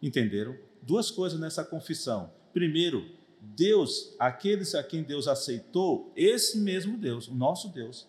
Entenderam? 0.02 0.58
Duas 0.82 1.12
coisas 1.12 1.40
nessa 1.40 1.64
confissão. 1.64 2.32
Primeiro, 2.54 3.06
Deus, 3.40 4.16
aqueles 4.18 4.74
a 4.74 4.82
quem 4.82 5.04
Deus 5.04 5.28
aceitou, 5.28 6.12
esse 6.16 6.58
mesmo 6.58 6.98
Deus, 6.98 7.28
o 7.28 7.36
nosso 7.36 7.68
Deus, 7.70 8.08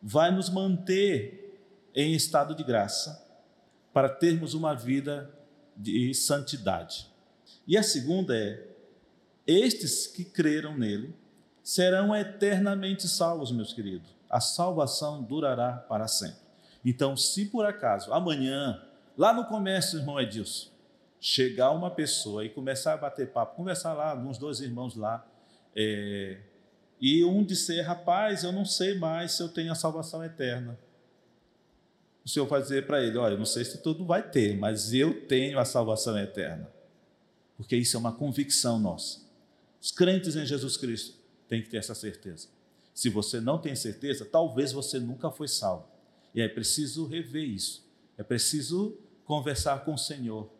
vai 0.00 0.30
nos 0.30 0.48
manter 0.48 1.45
em 1.96 2.12
estado 2.12 2.54
de 2.54 2.62
graça 2.62 3.24
para 3.92 4.10
termos 4.10 4.52
uma 4.52 4.74
vida 4.74 5.34
de 5.74 6.12
santidade. 6.12 7.10
E 7.66 7.78
a 7.78 7.82
segunda 7.82 8.36
é: 8.36 8.62
estes 9.46 10.06
que 10.06 10.22
creram 10.22 10.76
nele 10.76 11.16
serão 11.62 12.14
eternamente 12.14 13.08
salvos, 13.08 13.50
meus 13.50 13.72
queridos. 13.72 14.14
A 14.28 14.40
salvação 14.40 15.22
durará 15.22 15.72
para 15.72 16.06
sempre. 16.06 16.46
Então, 16.84 17.16
se 17.16 17.46
por 17.46 17.64
acaso 17.64 18.12
amanhã, 18.12 18.80
lá 19.16 19.32
no 19.32 19.46
comércio, 19.46 19.98
irmão 19.98 20.20
Edilson, 20.20 20.68
chegar 21.18 21.70
uma 21.70 21.90
pessoa 21.90 22.44
e 22.44 22.50
começar 22.50 22.92
a 22.92 22.96
bater 22.96 23.32
papo, 23.32 23.56
conversar 23.56 23.94
lá, 23.94 24.14
uns 24.14 24.38
dois 24.38 24.60
irmãos 24.60 24.94
lá, 24.94 25.26
é, 25.74 26.38
e 27.00 27.24
um 27.24 27.42
disser, 27.42 27.84
rapaz, 27.84 28.44
eu 28.44 28.52
não 28.52 28.64
sei 28.64 28.98
mais 28.98 29.32
se 29.32 29.42
eu 29.42 29.48
tenho 29.48 29.72
a 29.72 29.74
salvação 29.74 30.22
eterna. 30.22 30.78
O 32.26 32.28
Senhor 32.28 32.46
vai 32.46 32.60
dizer 32.60 32.88
para 32.88 33.00
ele: 33.00 33.16
Olha, 33.16 33.36
não 33.36 33.46
sei 33.46 33.64
se 33.64 33.78
tudo 33.78 34.04
vai 34.04 34.28
ter, 34.28 34.56
mas 34.58 34.92
eu 34.92 35.26
tenho 35.28 35.60
a 35.60 35.64
salvação 35.64 36.18
eterna. 36.18 36.68
porque 37.56 37.76
isso 37.76 37.96
é 37.96 38.00
uma 38.00 38.12
convicção 38.12 38.78
nossa. 38.78 39.20
Os 39.80 39.92
crentes 39.92 40.34
em 40.34 40.44
Jesus 40.44 40.76
Cristo 40.76 41.16
têm 41.48 41.62
que 41.62 41.70
ter 41.70 41.76
essa 41.76 41.94
certeza. 41.94 42.48
Se 42.92 43.08
você 43.08 43.40
não 43.40 43.58
tem 43.58 43.74
certeza, 43.76 44.26
talvez 44.26 44.72
você 44.72 44.98
nunca 44.98 45.30
foi 45.30 45.46
salvo. 45.46 45.86
E 46.34 46.42
é 46.42 46.48
preciso 46.48 47.06
rever 47.06 47.48
isso. 47.48 47.86
É 48.18 48.22
preciso 48.22 48.98
conversar 49.24 49.84
com 49.84 49.94
o 49.94 49.98
Senhor 49.98 50.50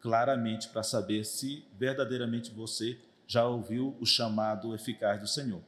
claramente 0.00 0.68
para 0.70 0.82
saber 0.82 1.24
se 1.24 1.64
verdadeiramente 1.78 2.50
você 2.50 2.98
já 3.28 3.46
ouviu 3.46 3.94
o 4.00 4.06
chamado 4.06 4.74
eficaz 4.74 5.20
do 5.20 5.28
Senhor. 5.28 5.60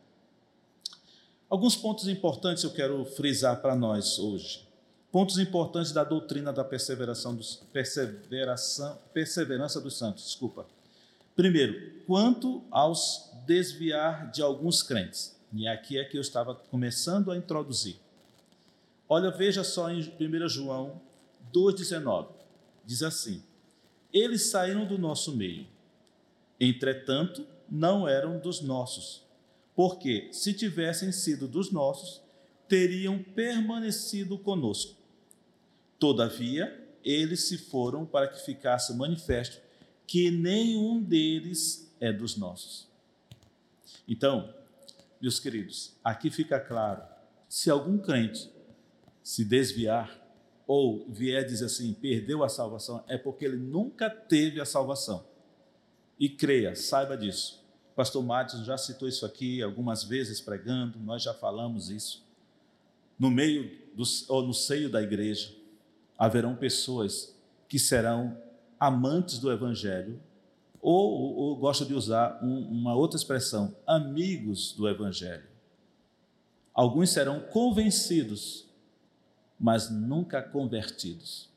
Alguns 1.48 1.76
pontos 1.76 2.08
importantes 2.08 2.64
eu 2.64 2.72
quero 2.72 3.04
frisar 3.04 3.60
para 3.60 3.76
nós 3.76 4.18
hoje. 4.18 4.71
Pontos 5.12 5.38
importantes 5.38 5.92
da 5.92 6.02
doutrina 6.02 6.52
da 6.52 6.64
perseveração 6.64 7.36
dos, 7.36 7.62
perseveração, 7.72 8.98
perseverança 9.12 9.80
dos 9.80 9.96
santos. 9.96 10.24
Desculpa. 10.24 10.66
Primeiro, 11.36 12.02
quanto 12.06 12.64
aos 12.70 13.30
desviar 13.46 14.30
de 14.30 14.42
alguns 14.42 14.82
crentes. 14.82 15.36
E 15.52 15.68
aqui 15.68 15.98
é 15.98 16.04
que 16.04 16.16
eu 16.16 16.20
estava 16.20 16.54
começando 16.54 17.30
a 17.30 17.36
introduzir. 17.36 17.96
Olha, 19.08 19.30
veja 19.30 19.62
só 19.62 19.90
em 19.90 20.00
1 20.18 20.48
João 20.48 21.00
2,19. 21.52 22.28
Diz 22.84 23.02
assim: 23.02 23.42
Eles 24.10 24.46
saíram 24.46 24.86
do 24.86 24.96
nosso 24.96 25.36
meio, 25.36 25.66
entretanto, 26.58 27.46
não 27.70 28.08
eram 28.08 28.38
dos 28.38 28.62
nossos 28.62 29.22
porque 29.74 30.28
se 30.32 30.52
tivessem 30.52 31.12
sido 31.12 31.48
dos 31.48 31.70
nossos, 31.70 32.20
teriam 32.68 33.22
permanecido 33.22 34.38
conosco. 34.38 34.96
Todavia, 36.02 36.84
eles 37.04 37.44
se 37.46 37.56
foram 37.56 38.04
para 38.04 38.26
que 38.26 38.44
ficasse 38.44 38.92
manifesto 38.92 39.60
que 40.04 40.32
nenhum 40.32 41.00
deles 41.00 41.94
é 42.00 42.12
dos 42.12 42.36
nossos. 42.36 42.88
Então, 44.08 44.52
meus 45.20 45.38
queridos, 45.38 45.94
aqui 46.02 46.28
fica 46.28 46.58
claro: 46.58 47.04
se 47.48 47.70
algum 47.70 47.98
crente 47.98 48.50
se 49.22 49.44
desviar 49.44 50.20
ou 50.66 51.06
vier 51.08 51.44
dizer 51.44 51.66
assim, 51.66 51.94
perdeu 51.94 52.42
a 52.42 52.48
salvação, 52.48 53.04
é 53.06 53.16
porque 53.16 53.44
ele 53.44 53.56
nunca 53.56 54.10
teve 54.10 54.60
a 54.60 54.64
salvação. 54.64 55.24
E 56.18 56.28
creia, 56.28 56.74
saiba 56.74 57.16
disso 57.16 57.62
pastor 57.94 58.24
Matos 58.24 58.66
já 58.66 58.76
citou 58.76 59.06
isso 59.06 59.24
aqui 59.24 59.62
algumas 59.62 60.02
vezes 60.02 60.40
pregando, 60.40 60.98
nós 60.98 61.22
já 61.22 61.32
falamos 61.32 61.90
isso. 61.90 62.26
No 63.16 63.30
meio 63.30 63.70
do, 63.94 64.02
ou 64.28 64.42
no 64.44 64.52
seio 64.52 64.90
da 64.90 65.00
igreja 65.00 65.61
haverão 66.22 66.54
pessoas 66.54 67.36
que 67.68 67.80
serão 67.80 68.38
amantes 68.78 69.40
do 69.40 69.50
evangelho 69.50 70.20
ou, 70.80 71.34
ou 71.34 71.56
gosto 71.56 71.84
de 71.84 71.94
usar 71.94 72.38
um, 72.40 72.60
uma 72.68 72.94
outra 72.94 73.16
expressão, 73.16 73.74
amigos 73.84 74.70
do 74.70 74.88
evangelho. 74.88 75.42
Alguns 76.72 77.10
serão 77.10 77.40
convencidos, 77.40 78.68
mas 79.58 79.90
nunca 79.90 80.40
convertidos. 80.40 81.50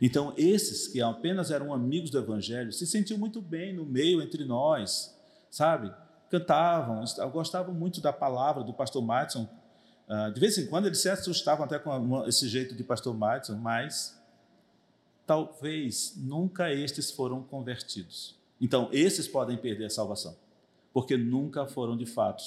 Então, 0.00 0.32
esses 0.38 0.88
que 0.88 1.02
apenas 1.02 1.50
eram 1.50 1.74
amigos 1.74 2.08
do 2.08 2.18
Evangelho 2.18 2.72
se 2.72 2.86
sentiam 2.86 3.18
muito 3.18 3.42
bem 3.42 3.74
no 3.74 3.84
meio 3.84 4.22
entre 4.22 4.44
nós, 4.44 5.14
sabe? 5.50 5.92
Cantavam, 6.30 7.04
gostavam 7.30 7.74
muito 7.74 8.00
da 8.00 8.12
palavra 8.12 8.64
do 8.64 8.72
pastor 8.72 9.02
Matson. 9.02 9.46
Ah, 10.12 10.28
de 10.28 10.40
vez 10.40 10.58
em 10.58 10.66
quando 10.66 10.86
eles 10.86 10.98
se 10.98 11.08
assustavam 11.08 11.64
até 11.64 11.78
com 11.78 12.26
esse 12.26 12.48
jeito 12.48 12.74
de 12.74 12.82
pastor 12.82 13.16
Matson, 13.16 13.54
mas 13.54 14.20
talvez 15.24 16.14
nunca 16.16 16.74
estes 16.74 17.12
foram 17.12 17.44
convertidos. 17.44 18.36
Então, 18.60 18.88
esses 18.90 19.28
podem 19.28 19.56
perder 19.56 19.84
a 19.84 19.90
salvação, 19.90 20.36
porque 20.92 21.16
nunca 21.16 21.64
foram 21.64 21.96
de 21.96 22.06
fato 22.06 22.42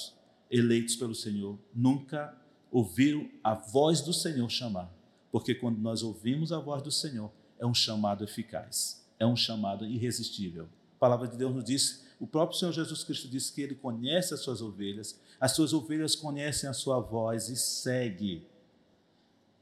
eleitos 0.50 0.94
pelo 0.94 1.14
Senhor, 1.14 1.58
nunca 1.74 2.36
ouviram 2.70 3.30
a 3.42 3.54
voz 3.54 4.02
do 4.02 4.12
Senhor 4.12 4.50
chamar. 4.50 4.92
Porque 5.32 5.54
quando 5.54 5.78
nós 5.78 6.02
ouvimos 6.02 6.52
a 6.52 6.58
voz 6.58 6.82
do 6.82 6.90
Senhor, 6.90 7.32
é 7.58 7.64
um 7.64 7.72
chamado 7.72 8.22
eficaz, 8.22 9.02
é 9.18 9.26
um 9.26 9.34
chamado 9.34 9.86
irresistível. 9.86 10.68
A 10.96 10.98
palavra 10.98 11.26
de 11.26 11.38
Deus 11.38 11.54
nos 11.54 11.64
diz 11.64 12.04
o 12.20 12.26
próprio 12.26 12.58
Senhor 12.58 12.72
Jesus 12.72 13.02
Cristo 13.02 13.28
disse 13.28 13.52
que 13.52 13.60
ele 13.60 13.74
conhece 13.74 14.34
as 14.34 14.40
suas 14.40 14.60
ovelhas, 14.62 15.18
as 15.40 15.52
suas 15.52 15.72
ovelhas 15.72 16.14
conhecem 16.14 16.68
a 16.68 16.72
sua 16.72 17.00
voz 17.00 17.48
e 17.48 17.56
segue. 17.56 18.46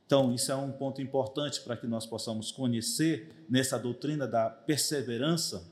Então, 0.07 0.35
isso 0.35 0.53
é 0.53 0.57
um 0.57 0.71
ponto 0.71 1.01
importante 1.01 1.61
para 1.63 1.77
que 1.77 1.87
nós 1.87 2.05
possamos 2.05 2.53
conhecer 2.53 3.35
nessa 3.49 3.79
doutrina 3.79 4.27
da 4.27 4.51
perseverança, 4.51 5.67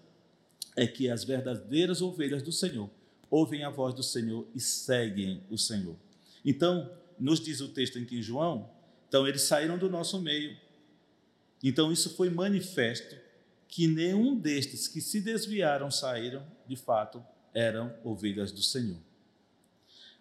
é 0.76 0.86
que 0.86 1.10
as 1.10 1.24
verdadeiras 1.24 2.00
ovelhas 2.00 2.42
do 2.42 2.50
Senhor 2.50 2.88
ouvem 3.30 3.64
a 3.64 3.70
voz 3.70 3.94
do 3.94 4.02
Senhor 4.02 4.46
e 4.54 4.60
seguem 4.60 5.42
o 5.50 5.58
Senhor. 5.58 5.94
Então, 6.44 6.90
nos 7.18 7.38
diz 7.38 7.60
o 7.60 7.68
texto 7.68 7.98
em 7.98 8.22
João, 8.22 8.70
então 9.08 9.28
eles 9.28 9.42
saíram 9.42 9.76
do 9.76 9.90
nosso 9.90 10.18
meio. 10.20 10.56
Então, 11.62 11.92
isso 11.92 12.16
foi 12.16 12.30
manifesto 12.30 13.14
que 13.68 13.86
nenhum 13.86 14.36
destes 14.36 14.88
que 14.88 15.00
se 15.00 15.20
desviaram 15.20 15.90
saíram, 15.90 16.44
de 16.66 16.76
fato, 16.76 17.22
eram 17.52 17.94
ovelhas 18.02 18.50
do 18.50 18.62
Senhor. 18.62 18.98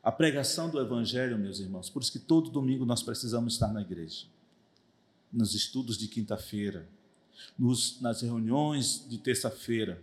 A 0.01 0.11
pregação 0.11 0.69
do 0.69 0.79
Evangelho, 0.79 1.37
meus 1.37 1.59
irmãos, 1.59 1.89
por 1.89 2.01
isso 2.01 2.11
que 2.11 2.19
todo 2.19 2.49
domingo 2.49 2.85
nós 2.85 3.03
precisamos 3.03 3.53
estar 3.53 3.67
na 3.67 3.81
igreja, 3.81 4.25
nos 5.31 5.53
estudos 5.53 5.97
de 5.97 6.07
quinta-feira, 6.07 6.87
nas 7.99 8.21
reuniões 8.21 9.05
de 9.09 9.17
terça-feira, 9.17 10.01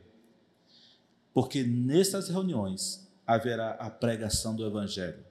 porque 1.32 1.62
nessas 1.62 2.28
reuniões 2.28 3.09
haverá 3.26 3.72
a 3.72 3.88
pregação 3.88 4.54
do 4.54 4.66
Evangelho, 4.66 5.24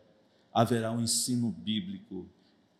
haverá 0.52 0.92
um 0.92 1.02
ensino 1.02 1.52
bíblico, 1.52 2.28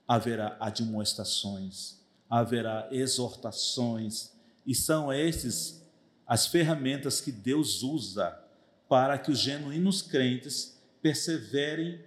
haverá 0.08 0.58
admoestações, 0.60 2.00
haverá 2.28 2.88
exortações, 2.92 4.32
e 4.66 4.74
são 4.74 5.14
esses 5.14 5.84
as 6.26 6.48
ferramentas 6.48 7.22
que 7.22 7.32
Deus 7.32 7.84
usa 7.84 8.36
para 8.90 9.18
que 9.20 9.30
os 9.30 9.38
genuínos 9.38 10.02
crentes 10.02 10.75
perseverem 11.06 12.00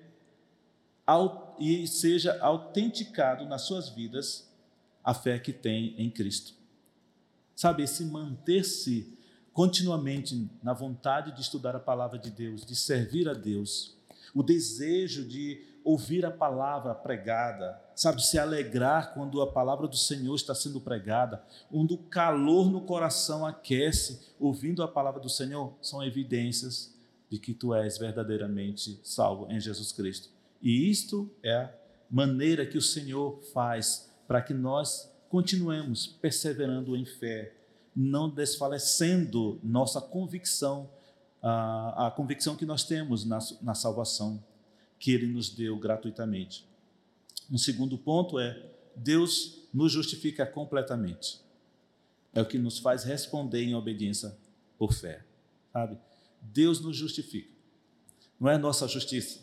e 1.56 1.86
seja 1.86 2.36
autenticado 2.40 3.46
nas 3.46 3.62
suas 3.62 3.88
vidas 3.88 4.52
a 5.04 5.14
fé 5.14 5.38
que 5.38 5.52
tem 5.52 5.94
em 5.96 6.10
Cristo. 6.10 6.52
Sabe, 7.54 7.84
esse 7.84 8.04
manter-se 8.04 9.16
continuamente 9.52 10.50
na 10.64 10.72
vontade 10.72 11.30
de 11.30 11.40
estudar 11.40 11.76
a 11.76 11.80
palavra 11.80 12.18
de 12.18 12.28
Deus, 12.28 12.66
de 12.66 12.74
servir 12.74 13.28
a 13.28 13.34
Deus, 13.34 13.96
o 14.34 14.42
desejo 14.42 15.24
de 15.24 15.64
ouvir 15.84 16.26
a 16.26 16.30
palavra 16.32 16.92
pregada, 16.92 17.80
sabe, 17.94 18.20
se 18.20 18.36
alegrar 18.36 19.14
quando 19.14 19.40
a 19.40 19.52
palavra 19.52 19.86
do 19.86 19.96
Senhor 19.96 20.34
está 20.34 20.56
sendo 20.56 20.80
pregada, 20.80 21.40
onde 21.70 21.94
o 21.94 21.98
calor 21.98 22.68
no 22.68 22.80
coração 22.80 23.46
aquece, 23.46 24.34
ouvindo 24.40 24.82
a 24.82 24.88
palavra 24.88 25.20
do 25.20 25.30
Senhor, 25.30 25.72
são 25.80 26.02
evidências 26.02 26.97
de 27.30 27.38
que 27.38 27.52
tu 27.52 27.74
és 27.74 27.98
verdadeiramente 27.98 28.98
salvo 29.02 29.50
em 29.50 29.60
Jesus 29.60 29.92
Cristo. 29.92 30.30
E 30.62 30.90
isto 30.90 31.30
é 31.42 31.54
a 31.54 31.72
maneira 32.10 32.66
que 32.66 32.78
o 32.78 32.82
Senhor 32.82 33.40
faz 33.52 34.10
para 34.26 34.40
que 34.40 34.54
nós 34.54 35.12
continuemos 35.28 36.06
perseverando 36.06 36.96
em 36.96 37.04
fé, 37.04 37.54
não 37.94 38.28
desfalecendo 38.28 39.60
nossa 39.62 40.00
convicção, 40.00 40.88
a, 41.42 42.06
a 42.06 42.10
convicção 42.10 42.56
que 42.56 42.66
nós 42.66 42.84
temos 42.84 43.24
na, 43.24 43.38
na 43.62 43.74
salvação 43.74 44.42
que 44.98 45.12
ele 45.12 45.26
nos 45.26 45.50
deu 45.50 45.78
gratuitamente. 45.78 46.66
Um 47.50 47.58
segundo 47.58 47.96
ponto 47.96 48.38
é: 48.38 48.60
Deus 48.96 49.62
nos 49.72 49.92
justifica 49.92 50.44
completamente. 50.44 51.40
É 52.34 52.42
o 52.42 52.46
que 52.46 52.58
nos 52.58 52.78
faz 52.78 53.04
responder 53.04 53.62
em 53.62 53.74
obediência 53.74 54.36
por 54.78 54.92
fé. 54.92 55.24
Sabe? 55.72 55.98
Deus 56.40 56.80
nos 56.80 56.96
justifica. 56.96 57.50
Não 58.38 58.48
é 58.48 58.56
nossa 58.56 58.86
justiça, 58.86 59.40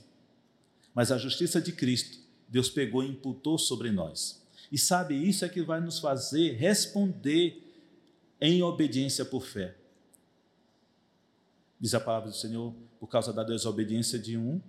mas 0.94 1.12
a 1.12 1.18
justiça 1.18 1.62
de 1.62 1.72
Cristo. 1.72 2.20
Deus 2.48 2.70
pegou 2.70 3.04
e 3.04 3.08
imputou 3.08 3.58
sobre 3.58 3.92
nós. 3.92 4.42
E 4.72 4.78
sabe, 4.78 5.16
isso 5.16 5.44
é 5.44 5.50
que 5.50 5.62
vai 5.62 5.80
nos 5.82 6.00
fazer 6.00 6.54
responder 6.54 7.62
em 8.40 8.62
obediência 8.64 9.26
por 9.26 9.46
fé. 9.46 9.76
Diz 11.80 11.94
a 11.94 12.00
palavra 12.00 12.30
do 12.30 12.36
Senhor, 12.36 12.74
por 13.00 13.08
causa 13.08 13.34
da 13.34 13.44
desobediência 13.44 14.18
de 14.18 14.38
um, 14.38 14.62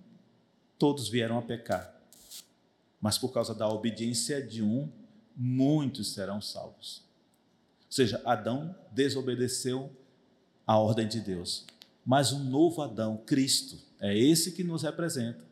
todos 0.78 1.08
vieram 1.08 1.38
a 1.38 1.42
pecar. 1.42 1.94
Mas 3.00 3.18
por 3.18 3.32
causa 3.32 3.54
da 3.54 3.68
obediência 3.68 4.44
de 4.44 4.62
um, 4.62 4.90
muitos 5.36 6.12
serão 6.12 6.40
salvos. 6.40 7.02
Ou 7.86 7.92
seja, 7.92 8.20
Adão 8.24 8.74
desobedeceu 8.90 9.90
a 10.66 10.78
ordem 10.78 11.06
de 11.06 11.20
Deus. 11.20 11.64
Mas 12.06 12.32
um 12.32 12.44
novo 12.44 12.80
Adão, 12.82 13.16
Cristo, 13.26 13.76
é 13.98 14.16
esse 14.16 14.52
que 14.52 14.62
nos 14.62 14.84
representa. 14.84 15.44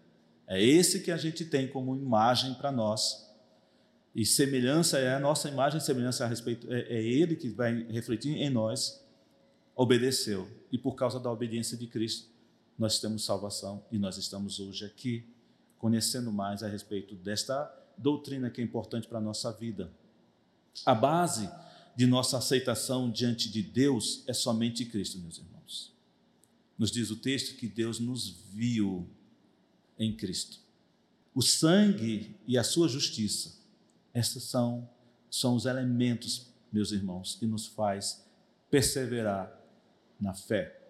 É 0.46 0.62
esse 0.62 1.00
que 1.00 1.10
a 1.10 1.16
gente 1.16 1.44
tem 1.44 1.66
como 1.66 1.96
imagem 1.96 2.54
para 2.54 2.70
nós. 2.70 3.28
E 4.14 4.24
semelhança 4.24 4.98
é 4.98 5.14
a 5.14 5.18
nossa 5.18 5.48
imagem, 5.48 5.80
semelhança 5.80 6.24
a 6.24 6.28
respeito, 6.28 6.72
é, 6.72 6.82
é 6.82 7.02
ele 7.02 7.34
que 7.34 7.48
vai 7.48 7.82
refletir 7.84 8.36
em 8.36 8.48
nós. 8.48 9.02
obedeceu. 9.74 10.48
E 10.70 10.78
por 10.78 10.94
causa 10.94 11.18
da 11.18 11.28
obediência 11.32 11.76
de 11.76 11.88
Cristo, 11.88 12.28
nós 12.78 13.00
temos 13.00 13.24
salvação 13.24 13.84
e 13.90 13.98
nós 13.98 14.16
estamos 14.16 14.60
hoje 14.60 14.84
aqui 14.84 15.24
conhecendo 15.78 16.32
mais 16.32 16.62
a 16.62 16.68
respeito 16.68 17.16
desta 17.16 17.68
doutrina 17.98 18.50
que 18.50 18.60
é 18.60 18.64
importante 18.64 19.08
para 19.08 19.18
a 19.18 19.20
nossa 19.20 19.52
vida. 19.52 19.90
A 20.86 20.94
base 20.94 21.50
de 21.96 22.06
nossa 22.06 22.38
aceitação 22.38 23.10
diante 23.10 23.50
de 23.50 23.62
Deus 23.62 24.22
é 24.26 24.32
somente 24.32 24.84
Cristo, 24.84 25.18
meus 25.18 25.38
irmãos. 25.38 25.93
Nos 26.78 26.90
diz 26.90 27.10
o 27.10 27.16
texto 27.16 27.56
que 27.56 27.68
Deus 27.68 27.98
nos 27.98 28.30
viu 28.52 29.08
em 29.98 30.14
Cristo. 30.14 30.58
O 31.34 31.42
sangue 31.42 32.36
e 32.46 32.56
a 32.56 32.64
sua 32.64 32.88
justiça, 32.88 33.56
esses 34.14 34.44
são, 34.44 34.88
são 35.30 35.54
os 35.54 35.66
elementos, 35.66 36.48
meus 36.72 36.92
irmãos, 36.92 37.36
que 37.36 37.46
nos 37.46 37.66
faz 37.66 38.24
perseverar 38.70 39.52
na 40.20 40.34
fé. 40.34 40.80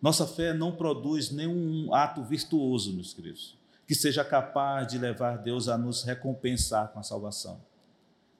Nossa 0.00 0.26
fé 0.26 0.52
não 0.52 0.74
produz 0.74 1.30
nenhum 1.30 1.92
ato 1.92 2.22
virtuoso, 2.22 2.92
meus 2.92 3.12
queridos, 3.12 3.56
que 3.86 3.94
seja 3.94 4.24
capaz 4.24 4.88
de 4.88 4.98
levar 4.98 5.38
Deus 5.38 5.68
a 5.68 5.78
nos 5.78 6.02
recompensar 6.02 6.92
com 6.92 6.98
a 6.98 7.02
salvação. 7.02 7.60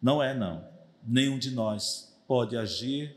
Não 0.01 0.23
é, 0.23 0.35
não. 0.35 0.69
Nenhum 1.05 1.39
de 1.39 1.51
nós 1.51 2.17
pode 2.27 2.57
agir 2.57 3.17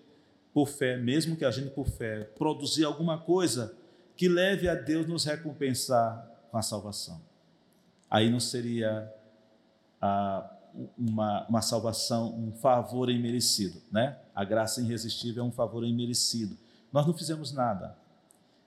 por 0.54 0.68
fé, 0.68 0.98
mesmo 0.98 1.36
que 1.36 1.46
agindo 1.46 1.70
por 1.72 1.88
fé, 1.88 2.24
produzir 2.38 2.84
alguma 2.84 3.18
coisa 3.18 3.76
que 4.16 4.28
leve 4.28 4.68
a 4.68 4.76
Deus 4.76 5.08
nos 5.08 5.24
recompensar 5.24 6.30
com 6.52 6.58
a 6.58 6.62
salvação. 6.62 7.22
Aí 8.10 8.30
não 8.30 8.40
seria 8.40 9.14
ah, 10.02 10.50
uma, 10.98 11.48
uma 11.48 11.62
salvação, 11.62 12.34
um 12.36 12.52
favor 12.52 13.10
imerecido, 13.10 13.82
né? 13.92 14.18
A 14.34 14.44
graça 14.44 14.82
irresistível 14.82 15.44
é 15.44 15.48
um 15.48 15.52
favor 15.52 15.86
imerecido. 15.86 16.58
Nós 16.92 17.06
não 17.06 17.14
fizemos 17.14 17.52
nada 17.52 17.96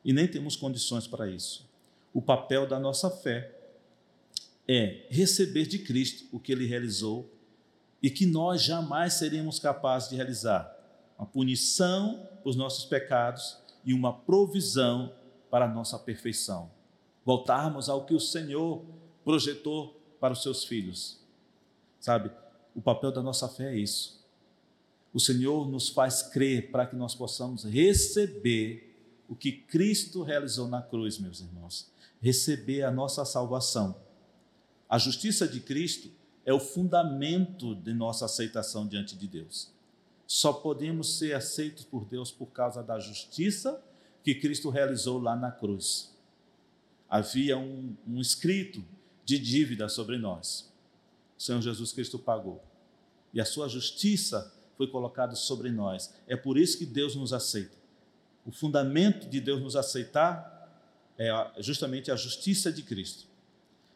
e 0.05 0.13
nem 0.13 0.29
temos 0.29 0.57
condições 0.57 1.07
para 1.07 1.29
isso. 1.29 1.69
O 2.15 2.23
papel 2.23 2.67
da 2.67 2.79
nossa 2.79 3.11
fé 3.11 3.51
é 4.69 5.07
receber 5.11 5.67
de 5.67 5.79
Cristo 5.81 6.25
o 6.31 6.39
que 6.39 6.53
ele 6.53 6.67
realizou 6.67 7.31
e 8.03 8.11
que 8.11 8.27
nós 8.27 8.63
jamais 8.63 9.15
seríamos 9.15 9.59
capazes 9.59 10.11
de 10.11 10.17
realizar. 10.17 10.71
Uma 11.19 11.27
punição 11.27 12.29
os 12.45 12.57
nossos 12.57 12.85
pecados 12.85 13.59
e 13.85 13.93
uma 13.93 14.13
provisão 14.13 15.13
para 15.51 15.67
a 15.67 15.69
nossa 15.69 15.99
perfeição. 15.99 16.71
Voltarmos 17.25 17.89
ao 17.89 18.05
que 18.05 18.15
o 18.15 18.21
Senhor 18.21 18.85
projetou 19.25 20.01
para 20.19 20.33
os 20.33 20.43
seus 20.43 20.65
filhos. 20.65 21.21
Sabe, 22.01 22.31
o 22.75 22.81
papel 22.81 23.13
da 23.13 23.23
nossa 23.23 23.49
fé 23.49 23.75
é 23.75 23.77
isso. 23.77 24.23
O 25.13 25.21
Senhor 25.21 25.69
nos 25.69 25.89
faz 25.89 26.23
crer 26.23 26.71
para 26.71 26.87
que 26.87 26.97
nós 26.97 27.15
possamos 27.15 27.65
receber 27.65 28.89
o 29.29 29.37
que 29.37 29.53
Cristo 29.53 30.23
realizou 30.23 30.67
na 30.67 30.83
cruz, 30.83 31.19
meus 31.19 31.41
irmãos. 31.41 31.91
Receber 32.21 32.83
a 32.83 32.91
nossa 32.91 33.25
salvação. 33.25 33.97
A 34.89 34.99
justiça 34.99 35.47
de 35.47 35.61
Cristo 35.61 36.11
é 36.45 36.53
o 36.53 36.61
fundamento 36.61 37.75
de 37.75 37.93
nossa 37.93 38.25
aceitação 38.25 38.87
diante 38.87 39.17
de 39.17 39.29
Deus. 39.29 39.71
Só 40.33 40.51
podemos 40.51 41.19
ser 41.19 41.35
aceitos 41.35 41.85
por 41.85 42.07
Deus 42.07 42.33
por 42.33 42.47
causa 42.47 42.83
da 42.83 42.99
justiça 42.99 43.85
que 44.25 44.35
Cristo 44.35 44.71
realizou 44.71 45.19
lá 45.19 45.37
na 45.37 45.53
cruz. 45.53 46.11
Havia 47.07 47.59
um, 47.59 47.95
um 48.09 48.19
escrito 48.19 48.83
de 49.27 49.39
dívida 49.39 49.91
sobre 49.91 50.17
nós. 50.17 50.73
O 51.39 51.43
Senhor 51.43 51.61
Jesus 51.61 51.93
Cristo 51.93 52.19
pagou. 52.19 52.65
E 53.35 53.43
a 53.43 53.45
sua 53.45 53.69
justiça 53.69 54.51
foi 54.79 54.87
colocada 54.87 55.35
sobre 55.35 55.71
nós. 55.71 56.15
É 56.27 56.35
por 56.35 56.57
isso 56.57 56.79
que 56.79 56.87
Deus 56.87 57.15
nos 57.15 57.35
aceita. 57.35 57.77
O 58.47 58.51
fundamento 58.51 59.29
de 59.29 59.39
Deus 59.39 59.61
nos 59.61 59.77
aceitar 59.77 60.83
é 61.19 61.31
justamente 61.59 62.11
a 62.11 62.17
justiça 62.17 62.73
de 62.73 62.83
Cristo. 62.83 63.27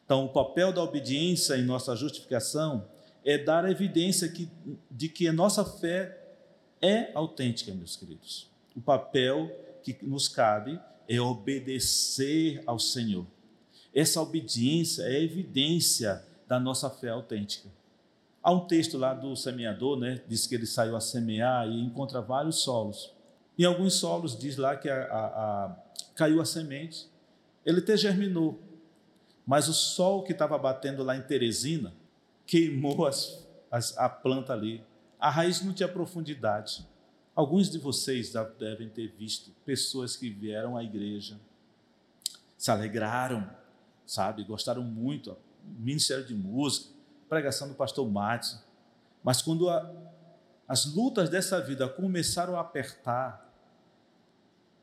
Então, 0.05 0.27
o 0.27 0.29
papel 0.29 0.70
da 0.70 0.83
obediência 0.83 1.57
em 1.57 1.64
nossa 1.64 1.96
justificação 1.96 2.87
é 3.25 3.38
dar 3.38 3.66
evidência 3.70 4.29
que, 4.29 4.51
de 4.90 5.09
que 5.09 5.27
a 5.27 5.33
nossa 5.33 5.64
fé 5.64 6.25
é 6.80 7.10
autêntica, 7.14 7.72
meus 7.72 7.96
queridos. 7.96 8.50
O 8.74 8.80
papel 8.80 9.50
que 9.82 9.96
nos 10.02 10.28
cabe 10.28 10.80
é 11.08 11.20
obedecer 11.20 12.62
ao 12.66 12.78
Senhor. 12.78 13.26
Essa 13.94 14.20
obediência 14.20 15.02
é 15.04 15.22
evidência 15.22 16.22
da 16.46 16.60
nossa 16.60 16.90
fé 16.90 17.08
autêntica. 17.08 17.68
Há 18.42 18.52
um 18.52 18.66
texto 18.66 18.96
lá 18.98 19.14
do 19.14 19.34
semeador, 19.34 19.98
né? 19.98 20.20
Diz 20.28 20.46
que 20.46 20.54
ele 20.54 20.66
saiu 20.66 20.94
a 20.94 21.00
semear 21.00 21.66
e 21.68 21.80
encontra 21.80 22.20
vários 22.20 22.56
solos. 22.62 23.12
Em 23.58 23.64
alguns 23.64 23.94
solos 23.94 24.38
diz 24.38 24.56
lá 24.56 24.76
que 24.76 24.88
a, 24.88 25.04
a, 25.04 25.26
a, 25.64 25.76
caiu 26.14 26.40
a 26.40 26.44
semente, 26.44 27.08
ele 27.64 27.80
até 27.80 27.96
germinou, 27.96 28.60
mas 29.46 29.68
o 29.68 29.72
sol 29.72 30.22
que 30.22 30.32
estava 30.32 30.58
batendo 30.58 31.02
lá 31.02 31.16
em 31.16 31.22
Teresina 31.22 31.92
queimou 32.46 33.06
as, 33.06 33.46
as, 33.70 33.96
a 33.96 34.08
planta 34.08 34.52
ali. 34.52 34.82
A 35.18 35.31
raiz 35.31 35.62
não 35.62 35.72
tinha 35.72 35.88
profundidade. 35.88 36.87
Alguns 37.35 37.70
de 37.70 37.79
vocês 37.79 38.33
devem 38.59 38.88
ter 38.88 39.09
visto 39.09 39.50
pessoas 39.64 40.16
que 40.16 40.31
vieram 40.31 40.76
à 40.76 40.83
igreja, 40.83 41.38
se 42.57 42.70
alegraram, 42.70 43.48
sabe, 44.07 44.42
gostaram 44.44 44.83
muito, 44.83 45.37
ministério 45.79 46.24
de 46.24 46.35
música, 46.35 46.88
pregação 47.29 47.68
do 47.68 47.74
pastor 47.74 48.09
Matos. 48.11 48.59
Mas 49.22 49.42
quando 49.42 49.68
a, 49.68 49.92
as 50.66 50.87
lutas 50.87 51.29
dessa 51.29 51.61
vida 51.61 51.88
começaram 51.88 52.57
a 52.57 52.61
apertar, 52.61 53.46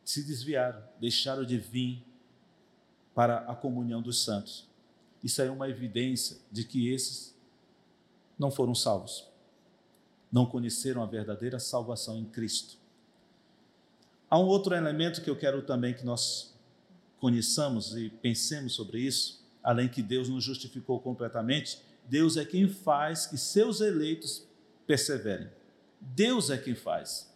se 0.04 0.24
desviaram, 0.24 0.84
deixaram 1.00 1.46
de 1.46 1.58
vir 1.58 2.06
para 3.15 3.38
a 3.50 3.56
comunhão 3.56 4.02
dos 4.02 4.24
santos. 4.24 4.67
Isso 5.24 5.41
é 5.41 5.50
uma 5.50 5.69
evidência 5.69 6.38
de 6.52 6.63
que 6.65 6.89
esses 6.89 7.34
não 8.38 8.52
foram 8.52 8.76
salvos, 8.76 9.28
não 10.34 10.48
conheceram 10.48 11.04
a 11.04 11.06
verdadeira 11.06 11.60
salvação 11.60 12.17
em 12.17 12.26
Cristo. 12.26 12.76
Há 14.28 14.39
um 14.39 14.48
outro 14.48 14.74
elemento 14.74 15.22
que 15.22 15.30
eu 15.30 15.38
quero 15.38 15.62
também 15.62 15.93
que 15.93 16.04
nós 16.04 16.56
conheçamos 17.19 17.96
e 17.96 18.10
pensemos 18.10 18.74
sobre 18.74 19.00
isso, 19.00 19.46
além 19.62 19.88
que 19.88 20.02
Deus 20.02 20.28
nos 20.28 20.43
justificou 20.43 21.00
completamente, 21.00 21.80
Deus 22.10 22.36
é 22.36 22.43
quem 22.43 22.67
faz 22.67 23.28
que 23.28 23.38
seus 23.38 23.80
eleitos 23.80 24.43
perseverem. 24.88 25.50
Deus 26.02 26.50
é 26.50 26.58
quem 26.58 26.74
faz. 26.74 27.32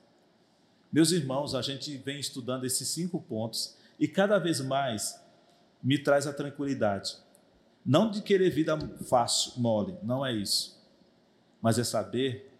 Meus 0.91 1.11
irmãos, 1.11 1.53
a 1.53 1.61
gente 1.61 1.95
vem 1.97 2.19
estudando 2.19 2.65
esses 2.65 2.87
cinco 2.87 3.21
pontos 3.21 3.75
e 3.99 4.07
cada 4.07 4.39
vez 4.39 4.59
mais 4.59 5.21
me 5.83 5.99
traz 5.99 6.25
a 6.25 6.33
tranquilidade. 6.33 7.15
Não 7.85 8.09
de 8.09 8.23
querer 8.23 8.49
vida 8.49 8.75
fácil, 9.07 9.53
mole, 9.57 9.95
não 10.01 10.25
é 10.25 10.33
isso. 10.33 10.83
Mas 11.61 11.77
é 11.77 11.83
saber 11.83 12.56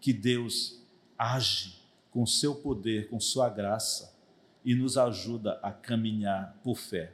que 0.00 0.12
Deus 0.12 0.80
age 1.18 1.80
com 2.10 2.26
seu 2.26 2.54
poder, 2.54 3.08
com 3.08 3.20
sua 3.20 3.48
graça 3.48 4.16
e 4.64 4.74
nos 4.74 4.98
ajuda 4.98 5.58
a 5.62 5.72
caminhar 5.72 6.58
por 6.62 6.76
fé. 6.76 7.12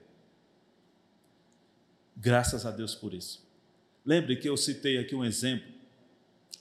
Graças 2.16 2.64
a 2.64 2.70
Deus 2.70 2.94
por 2.94 3.12
isso. 3.12 3.44
Lembre 4.04 4.36
que 4.36 4.48
eu 4.48 4.56
citei 4.56 4.98
aqui 4.98 5.14
um 5.14 5.24
exemplo 5.24 5.70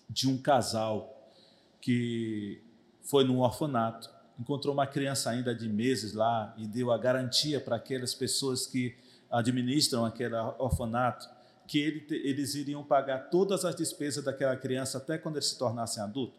de 0.09 0.27
um 0.27 0.37
casal 0.37 1.31
que 1.79 2.61
foi 3.01 3.23
num 3.23 3.39
orfanato, 3.39 4.09
encontrou 4.39 4.73
uma 4.73 4.87
criança 4.87 5.29
ainda 5.29 5.53
de 5.53 5.69
meses 5.69 6.13
lá 6.13 6.53
e 6.57 6.67
deu 6.67 6.91
a 6.91 6.97
garantia 6.97 7.61
para 7.61 7.75
aquelas 7.75 8.13
pessoas 8.13 8.65
que 8.65 8.95
administram 9.31 10.03
aquele 10.05 10.35
orfanato 10.57 11.29
que 11.67 11.79
ele, 11.79 12.05
eles 12.09 12.55
iriam 12.55 12.83
pagar 12.83 13.29
todas 13.29 13.65
as 13.65 13.75
despesas 13.75 14.23
daquela 14.23 14.55
criança 14.55 14.97
até 14.97 15.17
quando 15.17 15.37
ele 15.37 15.45
se 15.45 15.57
tornasse 15.57 15.99
adulto. 15.99 16.37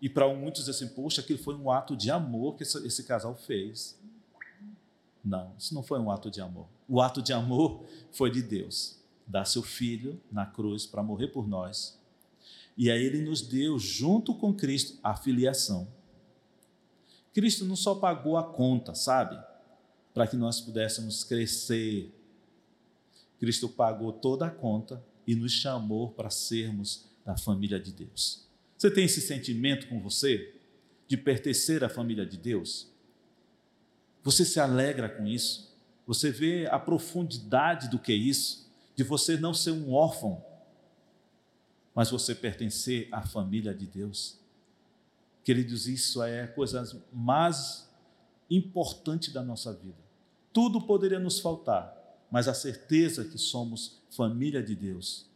E 0.00 0.08
para 0.08 0.32
muitos 0.34 0.68
assim, 0.68 0.88
poxa, 0.88 1.20
aquilo 1.20 1.38
foi 1.38 1.54
um 1.54 1.70
ato 1.70 1.96
de 1.96 2.10
amor 2.10 2.56
que 2.56 2.62
esse, 2.62 2.86
esse 2.86 3.04
casal 3.04 3.34
fez. 3.34 3.98
Não, 5.24 5.52
isso 5.58 5.74
não 5.74 5.82
foi 5.82 5.98
um 5.98 6.10
ato 6.10 6.30
de 6.30 6.40
amor. 6.40 6.66
O 6.88 7.00
ato 7.00 7.22
de 7.22 7.32
amor 7.32 7.84
foi 8.12 8.30
de 8.30 8.42
Deus, 8.42 8.98
dar 9.26 9.46
seu 9.46 9.62
filho 9.62 10.20
na 10.30 10.44
cruz 10.44 10.84
para 10.84 11.02
morrer 11.02 11.28
por 11.28 11.48
nós 11.48 11.98
e 12.76 12.90
aí 12.90 13.04
ele 13.04 13.22
nos 13.22 13.40
deu, 13.40 13.78
junto 13.78 14.34
com 14.34 14.52
Cristo, 14.52 14.98
a 15.02 15.14
filiação. 15.14 15.86
Cristo 17.32 17.64
não 17.64 17.76
só 17.76 17.94
pagou 17.94 18.36
a 18.36 18.42
conta, 18.42 18.94
sabe? 18.94 19.40
Para 20.12 20.26
que 20.26 20.36
nós 20.36 20.60
pudéssemos 20.60 21.24
crescer. 21.24 22.12
Cristo 23.44 23.68
pagou 23.68 24.10
toda 24.10 24.46
a 24.46 24.50
conta 24.50 25.04
e 25.26 25.34
nos 25.34 25.52
chamou 25.52 26.10
para 26.10 26.30
sermos 26.30 27.04
da 27.26 27.36
família 27.36 27.78
de 27.78 27.92
Deus. 27.92 28.48
Você 28.74 28.90
tem 28.90 29.04
esse 29.04 29.20
sentimento 29.20 29.86
com 29.86 30.00
você 30.00 30.54
de 31.06 31.18
pertencer 31.18 31.84
à 31.84 31.90
família 31.90 32.24
de 32.24 32.38
Deus? 32.38 32.88
Você 34.22 34.46
se 34.46 34.58
alegra 34.58 35.10
com 35.10 35.26
isso? 35.26 35.76
Você 36.06 36.30
vê 36.30 36.66
a 36.70 36.78
profundidade 36.78 37.90
do 37.90 37.98
que 37.98 38.12
é 38.12 38.16
isso? 38.16 38.66
De 38.96 39.04
você 39.04 39.36
não 39.36 39.52
ser 39.52 39.72
um 39.72 39.92
órfão, 39.92 40.42
mas 41.94 42.10
você 42.10 42.34
pertencer 42.34 43.08
à 43.12 43.20
família 43.20 43.74
de 43.74 43.86
Deus. 43.86 44.38
Queridos, 45.44 45.86
isso 45.86 46.22
é 46.22 46.44
a 46.44 46.48
coisa 46.48 47.04
mais 47.12 47.86
importante 48.50 49.30
da 49.30 49.42
nossa 49.42 49.70
vida. 49.74 50.02
Tudo 50.50 50.80
poderia 50.80 51.18
nos 51.18 51.40
faltar, 51.40 51.94
mas 52.30 52.48
a 52.48 52.54
certeza 52.54 53.24
que 53.24 53.38
somos 53.38 54.02
família 54.10 54.62
de 54.62 54.74
Deus 54.74 55.28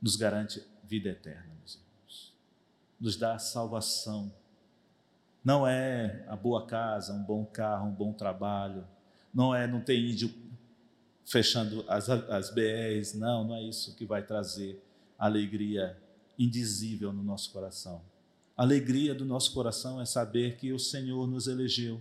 nos 0.00 0.16
garante 0.16 0.62
vida 0.84 1.10
eterna, 1.10 1.54
meus 1.58 1.74
irmãos. 1.74 2.34
Nos 3.00 3.16
dá 3.16 3.38
salvação. 3.38 4.32
Não 5.44 5.66
é 5.66 6.24
a 6.28 6.36
boa 6.36 6.66
casa, 6.66 7.12
um 7.12 7.22
bom 7.22 7.44
carro, 7.44 7.88
um 7.88 7.94
bom 7.94 8.12
trabalho. 8.12 8.86
Não 9.32 9.54
é 9.54 9.66
não 9.66 9.80
ter 9.80 9.98
índio 9.98 10.32
fechando 11.24 11.84
as, 11.88 12.08
as 12.08 12.50
BRs. 12.50 13.14
Não, 13.14 13.44
não 13.44 13.54
é 13.54 13.62
isso 13.62 13.94
que 13.94 14.04
vai 14.04 14.22
trazer 14.22 14.82
alegria 15.18 15.96
indizível 16.38 17.12
no 17.12 17.22
nosso 17.22 17.52
coração. 17.52 18.02
A 18.56 18.62
alegria 18.62 19.14
do 19.14 19.24
nosso 19.24 19.52
coração 19.52 20.00
é 20.00 20.04
saber 20.04 20.56
que 20.56 20.72
o 20.72 20.78
Senhor 20.78 21.26
nos 21.26 21.46
elegeu 21.46 22.00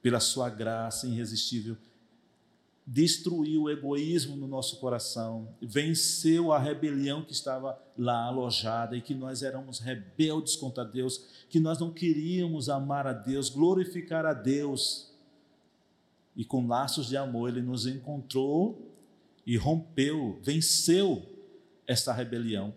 pela 0.00 0.18
sua 0.18 0.48
graça 0.48 1.06
irresistível 1.06 1.76
destruiu 2.86 3.62
o 3.62 3.70
egoísmo 3.70 4.36
no 4.36 4.48
nosso 4.48 4.80
coração, 4.80 5.54
venceu 5.60 6.52
a 6.52 6.58
rebelião 6.58 7.22
que 7.24 7.32
estava 7.32 7.80
lá 7.96 8.24
alojada 8.24 8.96
e 8.96 9.00
que 9.00 9.14
nós 9.14 9.42
éramos 9.42 9.78
rebeldes 9.78 10.56
contra 10.56 10.84
Deus, 10.84 11.24
que 11.48 11.60
nós 11.60 11.78
não 11.78 11.92
queríamos 11.92 12.68
amar 12.68 13.06
a 13.06 13.12
Deus, 13.12 13.48
glorificar 13.48 14.26
a 14.26 14.34
Deus. 14.34 15.12
E 16.34 16.44
com 16.44 16.66
laços 16.66 17.06
de 17.08 17.16
amor 17.16 17.48
ele 17.48 17.62
nos 17.62 17.86
encontrou 17.86 18.90
e 19.46 19.56
rompeu, 19.56 20.40
venceu 20.42 21.22
esta 21.86 22.12
rebelião. 22.12 22.74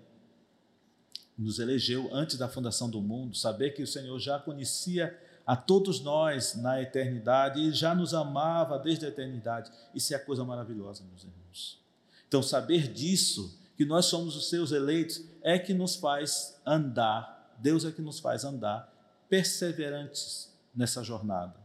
Nos 1.38 1.60
elegeu 1.60 2.14
antes 2.14 2.38
da 2.38 2.48
fundação 2.48 2.90
do 2.90 3.02
mundo, 3.02 3.36
saber 3.36 3.72
que 3.72 3.82
o 3.82 3.88
Senhor 3.88 4.18
já 4.20 4.40
conhecia 4.40 5.20
a 5.46 5.56
todos 5.56 6.00
nós 6.02 6.56
na 6.56 6.82
eternidade 6.82 7.62
e 7.62 7.72
já 7.72 7.94
nos 7.94 8.14
amava 8.14 8.80
desde 8.80 9.06
a 9.06 9.10
eternidade. 9.10 9.72
Isso 9.94 10.14
é 10.14 10.18
a 10.18 10.24
coisa 10.24 10.44
maravilhosa, 10.44 11.04
meus 11.04 11.24
irmãos. 11.24 11.80
Então, 12.28 12.42
saber 12.42 12.92
disso, 12.92 13.60
que 13.78 13.86
nós 13.86 14.08
somos 14.08 14.36
os 14.36 14.50
seus 14.50 14.72
eleitos, 14.72 15.24
é 15.44 15.60
que 15.60 15.74
nos 15.74 15.96
faz 15.96 16.60
andar, 16.66 17.56
Deus 17.60 17.86
é 17.86 17.92
que 17.92 18.02
nos 18.02 18.20
faz 18.20 18.44
andar 18.44 18.92
perseverantes 19.30 20.52
nessa 20.74 21.04
jornada. 21.04 21.56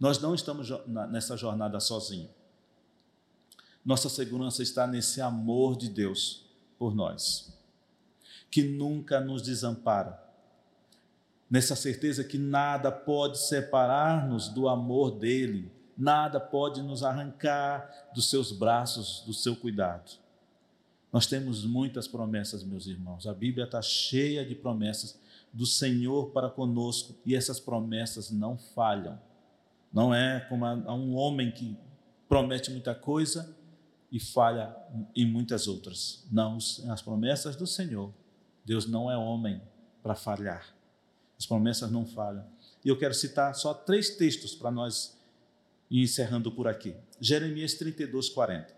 Nós 0.00 0.18
não 0.18 0.34
estamos 0.34 0.68
nessa 1.10 1.36
jornada 1.36 1.78
sozinhos. 1.80 2.30
Nossa 3.84 4.08
segurança 4.08 4.62
está 4.62 4.86
nesse 4.86 5.20
amor 5.20 5.76
de 5.76 5.88
Deus 5.88 6.46
por 6.78 6.94
nós, 6.94 7.52
que 8.50 8.62
nunca 8.62 9.20
nos 9.20 9.42
desampara 9.42 10.21
nessa 11.52 11.76
certeza 11.76 12.24
que 12.24 12.38
nada 12.38 12.90
pode 12.90 13.36
separar-nos 13.36 14.48
do 14.48 14.70
amor 14.70 15.10
dele, 15.10 15.70
nada 15.98 16.40
pode 16.40 16.80
nos 16.80 17.02
arrancar 17.02 18.08
dos 18.14 18.30
seus 18.30 18.50
braços, 18.50 19.22
do 19.26 19.34
seu 19.34 19.54
cuidado. 19.54 20.12
Nós 21.12 21.26
temos 21.26 21.66
muitas 21.66 22.08
promessas, 22.08 22.64
meus 22.64 22.86
irmãos. 22.86 23.26
A 23.26 23.34
Bíblia 23.34 23.66
está 23.66 23.82
cheia 23.82 24.46
de 24.46 24.54
promessas 24.54 25.20
do 25.52 25.66
Senhor 25.66 26.30
para 26.30 26.48
conosco 26.48 27.14
e 27.22 27.36
essas 27.36 27.60
promessas 27.60 28.30
não 28.30 28.56
falham. 28.56 29.20
Não 29.92 30.14
é 30.14 30.40
como 30.48 30.64
um 30.64 31.14
homem 31.14 31.52
que 31.52 31.76
promete 32.30 32.70
muita 32.70 32.94
coisa 32.94 33.54
e 34.10 34.18
falha 34.18 34.74
em 35.14 35.26
muitas 35.26 35.68
outras. 35.68 36.26
Não, 36.32 36.56
as 36.56 37.02
promessas 37.02 37.56
do 37.56 37.66
Senhor. 37.66 38.10
Deus 38.64 38.86
não 38.86 39.10
é 39.10 39.18
homem 39.18 39.60
para 40.02 40.14
falhar. 40.14 40.80
As 41.42 41.46
promessas 41.46 41.90
não 41.90 42.06
falham. 42.06 42.46
E 42.84 42.88
eu 42.88 42.96
quero 42.96 43.12
citar 43.12 43.52
só 43.56 43.74
três 43.74 44.10
textos 44.10 44.54
para 44.54 44.70
nós 44.70 45.18
ir 45.90 46.00
encerrando 46.00 46.52
por 46.52 46.68
aqui. 46.68 46.94
Jeremias 47.20 47.74
32, 47.74 48.28
40. 48.28 48.72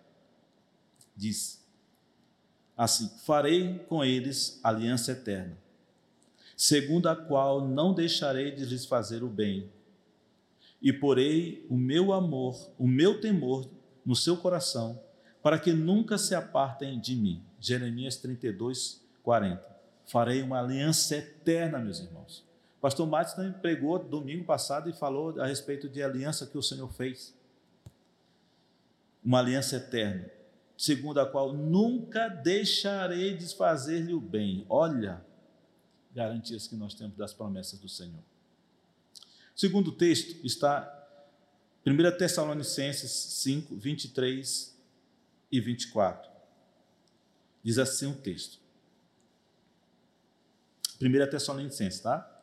Diz 1.14 1.62
assim: 2.74 3.10
Farei 3.26 3.80
com 3.80 4.02
eles 4.02 4.60
aliança 4.64 5.12
eterna, 5.12 5.58
segundo 6.56 7.06
a 7.10 7.14
qual 7.14 7.68
não 7.68 7.92
deixarei 7.92 8.52
de 8.52 8.64
lhes 8.64 8.86
fazer 8.86 9.22
o 9.22 9.28
bem, 9.28 9.70
e 10.80 10.90
porei 10.90 11.66
o 11.68 11.76
meu 11.76 12.14
amor, 12.14 12.72
o 12.78 12.88
meu 12.88 13.20
temor 13.20 13.68
no 14.06 14.16
seu 14.16 14.38
coração, 14.38 14.98
para 15.42 15.58
que 15.58 15.74
nunca 15.74 16.16
se 16.16 16.34
apartem 16.34 16.98
de 16.98 17.14
mim. 17.14 17.44
Jeremias 17.60 18.16
32, 18.16 19.02
40. 19.22 19.62
Farei 20.06 20.40
uma 20.40 20.60
aliança 20.60 21.16
eterna, 21.16 21.78
meus 21.78 22.00
irmãos. 22.00 22.53
Pastor 22.84 23.06
Matos 23.06 23.32
também 23.32 23.50
pregou 23.50 23.98
domingo 23.98 24.44
passado 24.44 24.90
e 24.90 24.92
falou 24.92 25.40
a 25.40 25.46
respeito 25.46 25.88
de 25.88 26.02
aliança 26.02 26.46
que 26.46 26.58
o 26.58 26.62
Senhor 26.62 26.92
fez. 26.92 27.34
Uma 29.24 29.38
aliança 29.38 29.76
eterna, 29.76 30.30
segundo 30.76 31.18
a 31.18 31.24
qual 31.24 31.54
nunca 31.54 32.28
deixarei 32.28 33.38
de 33.38 33.48
fazer-lhe 33.56 34.12
o 34.12 34.20
bem. 34.20 34.66
Olha, 34.68 35.24
garantias 36.14 36.66
que 36.66 36.76
nós 36.76 36.92
temos 36.92 37.16
das 37.16 37.32
promessas 37.32 37.80
do 37.80 37.88
Senhor. 37.88 38.22
Segundo 39.56 39.90
texto 39.90 40.44
está 40.44 41.08
1 41.86 42.18
Tessalonicenses 42.18 43.10
5, 43.10 43.76
23 43.76 44.78
e 45.50 45.58
24. 45.58 46.30
Diz 47.62 47.78
assim 47.78 48.08
o 48.08 48.14
texto. 48.14 48.58
1 51.00 51.30
Tessalonicenses, 51.30 52.00
tá? 52.00 52.33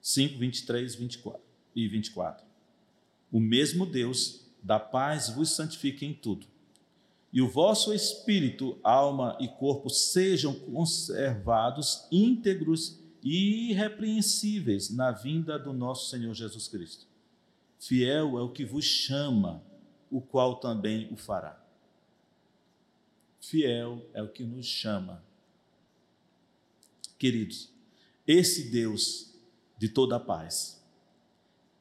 5, 0.00 0.38
23 0.38 0.94
24, 0.94 1.40
e 1.74 1.88
24. 1.88 2.44
O 3.30 3.38
mesmo 3.38 3.86
Deus 3.86 4.46
da 4.62 4.78
paz 4.78 5.30
vos 5.30 5.50
santifique 5.50 6.04
em 6.04 6.12
tudo, 6.12 6.46
e 7.32 7.40
o 7.40 7.48
vosso 7.48 7.94
espírito, 7.94 8.78
alma 8.82 9.36
e 9.40 9.46
corpo 9.46 9.88
sejam 9.88 10.52
conservados 10.52 12.06
íntegros 12.10 12.98
e 13.22 13.70
irrepreensíveis 13.70 14.90
na 14.90 15.12
vinda 15.12 15.58
do 15.58 15.72
nosso 15.72 16.10
Senhor 16.10 16.34
Jesus 16.34 16.66
Cristo. 16.66 17.06
Fiel 17.78 18.36
é 18.38 18.42
o 18.42 18.50
que 18.50 18.64
vos 18.64 18.84
chama, 18.84 19.62
o 20.10 20.20
qual 20.20 20.56
também 20.56 21.08
o 21.12 21.16
fará. 21.16 21.64
Fiel 23.40 24.04
é 24.12 24.22
o 24.22 24.28
que 24.28 24.44
nos 24.44 24.66
chama. 24.66 25.22
Queridos, 27.16 27.72
esse 28.26 28.70
Deus 28.70 29.29
de 29.80 29.88
toda 29.88 30.16
a 30.16 30.20
paz, 30.20 30.78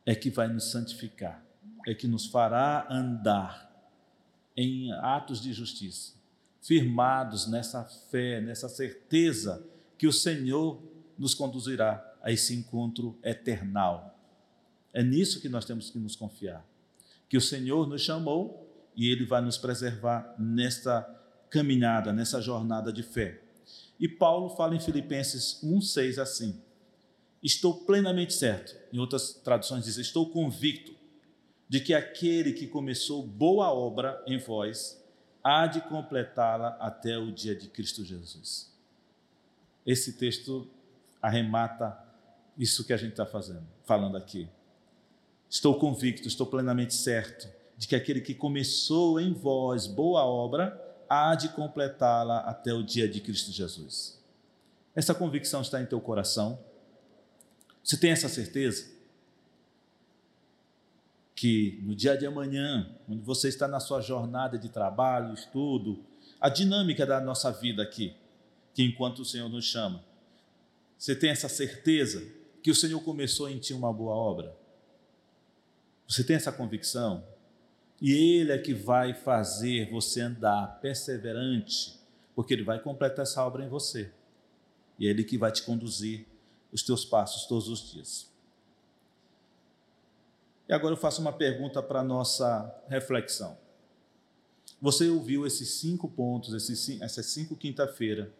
é 0.06 0.16
que 0.16 0.30
vai 0.30 0.48
nos 0.48 0.72
santificar, 0.72 1.44
é 1.86 1.94
que 1.94 2.08
nos 2.08 2.28
fará 2.28 2.88
andar 2.90 3.70
em 4.56 4.90
atos 4.94 5.42
de 5.42 5.52
justiça, 5.52 6.14
firmados 6.62 7.46
nessa 7.46 7.84
fé, 7.84 8.40
nessa 8.40 8.70
certeza 8.70 9.62
que 9.98 10.08
o 10.08 10.14
Senhor 10.14 10.82
nos 11.18 11.34
conduzirá 11.34 12.02
a 12.24 12.32
esse 12.32 12.56
encontro 12.56 13.20
eternal. 13.22 14.18
É 14.94 15.04
nisso 15.04 15.42
que 15.42 15.50
nós 15.50 15.66
temos 15.66 15.90
que 15.90 16.00
nos 16.00 16.16
confiar. 16.16 16.66
Que 17.28 17.36
o 17.36 17.42
Senhor 17.42 17.86
nos 17.86 18.02
chamou 18.02 18.66
e 18.96 19.12
Ele 19.12 19.26
vai 19.26 19.42
nos 19.42 19.58
preservar 19.58 20.36
nesta 20.40 21.02
caminhada, 21.50 22.14
nessa 22.14 22.42
jornada 22.42 22.94
de 22.94 23.04
fé. 23.04 23.42
E 24.00 24.08
Paulo 24.08 24.56
fala 24.56 24.74
em 24.74 24.80
Filipenses 24.80 25.60
1,6 25.62 26.18
assim: 26.18 26.62
Estou 27.42 27.74
plenamente 27.74 28.34
certo, 28.34 28.76
em 28.92 29.00
outras 29.00 29.34
traduções 29.34 29.86
diz, 29.86 29.98
estou 29.98 30.30
convicto 30.30 30.94
de 31.68 31.80
que 31.80 31.94
aquele 31.94 32.52
que 32.52 32.68
começou 32.68 33.24
boa 33.24 33.72
obra 33.72 34.22
em 34.28 34.38
vós 34.38 35.02
há 35.44 35.68
de 35.68 35.82
completá-la 35.82 36.70
até 36.80 37.18
o 37.18 37.32
dia 37.32 37.56
de 37.56 37.68
Cristo 37.70 38.04
Jesus. 38.04 38.72
Esse 39.86 40.14
texto 40.14 40.68
arremata 41.22 42.10
isso 42.60 42.84
que 42.84 42.92
a 42.92 42.98
gente 42.98 43.12
está 43.12 43.26
fazendo, 43.26 43.66
falando 43.86 44.18
aqui. 44.18 44.50
Estou 45.50 45.80
convicto, 45.80 46.28
estou 46.28 46.46
plenamente 46.46 46.94
certo 46.94 47.48
de 47.78 47.88
que 47.88 47.96
aquele 47.96 48.20
que 48.20 48.36
começou 48.36 49.18
em 49.18 49.32
vós 49.32 49.88
boa 49.88 50.26
obra 50.26 50.78
há 51.08 51.34
de 51.36 51.48
completá-la 51.50 52.40
até 52.40 52.74
o 52.74 52.84
dia 52.84 53.08
de 53.08 53.22
Cristo 53.22 53.52
Jesus. 53.52 54.20
Essa 54.94 55.16
convicção 55.16 55.62
está 55.62 55.82
em 55.82 55.86
teu 55.86 56.02
coração? 56.02 56.60
Você 57.90 57.98
tem 57.98 58.12
essa 58.12 58.30
certeza? 58.30 58.88
Que 61.34 61.80
no 61.82 61.96
dia 61.96 62.16
de 62.16 62.24
amanhã, 62.24 62.96
quando 63.08 63.24
você 63.24 63.50
está 63.50 63.68
na 63.68 63.80
sua 63.80 64.00
jornada 64.00 64.60
de 64.60 64.70
trabalho, 64.70 65.34
estudo, 65.34 66.06
a 66.40 66.50
dinâmica 66.50 67.04
da 67.04 67.20
nossa 67.20 67.52
vida 67.52 67.82
aqui, 67.82 68.16
que 68.76 68.84
enquanto 68.84 69.24
o 69.24 69.26
Senhor 69.26 69.50
nos 69.50 69.66
chama, 69.66 70.06
você 71.00 71.16
tem 71.16 71.32
essa 71.32 71.50
certeza 71.50 72.32
que 72.62 72.70
o 72.70 72.76
Senhor 72.76 73.02
começou 73.02 73.50
em 73.50 73.58
ti 73.58 73.74
uma 73.74 73.92
boa 73.92 74.14
obra? 74.14 74.56
Você 76.08 76.24
tem 76.24 76.36
essa 76.36 76.52
convicção? 76.52 77.24
E 78.00 78.14
Ele 78.14 78.52
é 78.52 78.60
que 78.60 78.72
vai 78.76 79.16
fazer 79.16 79.90
você 79.90 80.22
andar 80.22 80.80
perseverante, 80.80 82.00
porque 82.36 82.54
Ele 82.54 82.64
vai 82.64 82.80
completar 82.80 83.24
essa 83.24 83.44
obra 83.44 83.66
em 83.66 83.68
você. 83.68 84.12
E 85.00 85.08
é 85.08 85.10
Ele 85.10 85.24
que 85.24 85.40
vai 85.40 85.52
te 85.52 85.64
conduzir 85.64 86.29
os 86.72 86.84
teus 86.84 87.06
passos 87.06 87.46
todos 87.46 87.68
os 87.68 87.92
dias. 87.92 88.30
E 90.68 90.74
agora 90.74 90.94
eu 90.94 90.98
faço 90.98 91.20
uma 91.20 91.34
pergunta 91.34 91.82
para 91.82 92.04
nossa 92.04 92.84
reflexão. 92.88 93.58
Você 94.82 95.10
ouviu 95.10 95.46
esses 95.46 95.70
cinco 95.72 96.08
pontos, 96.08 96.54
esses, 96.54 97.02
essas 97.02 97.26
cinco 97.26 97.56
quinta-feira, 97.56 98.32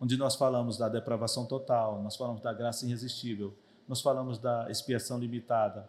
onde 0.00 0.16
nós 0.16 0.34
falamos 0.34 0.76
da 0.76 0.88
depravação 0.88 1.46
total, 1.46 2.02
nós 2.02 2.16
falamos 2.16 2.40
da 2.42 2.52
graça 2.52 2.84
irresistível, 2.86 3.54
nós 3.86 4.00
falamos 4.00 4.38
da 4.38 4.70
expiação 4.70 5.18
limitada, 5.18 5.88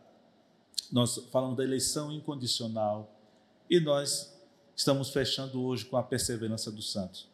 nós 0.91 1.17
falamos 1.31 1.57
da 1.57 1.63
eleição 1.63 2.11
incondicional 2.11 3.09
e 3.69 3.79
nós 3.79 4.33
estamos 4.75 5.09
fechando 5.09 5.63
hoje 5.63 5.85
com 5.85 5.97
a 5.97 6.03
perseverança 6.03 6.71
dos 6.71 6.91
santos. 6.91 7.27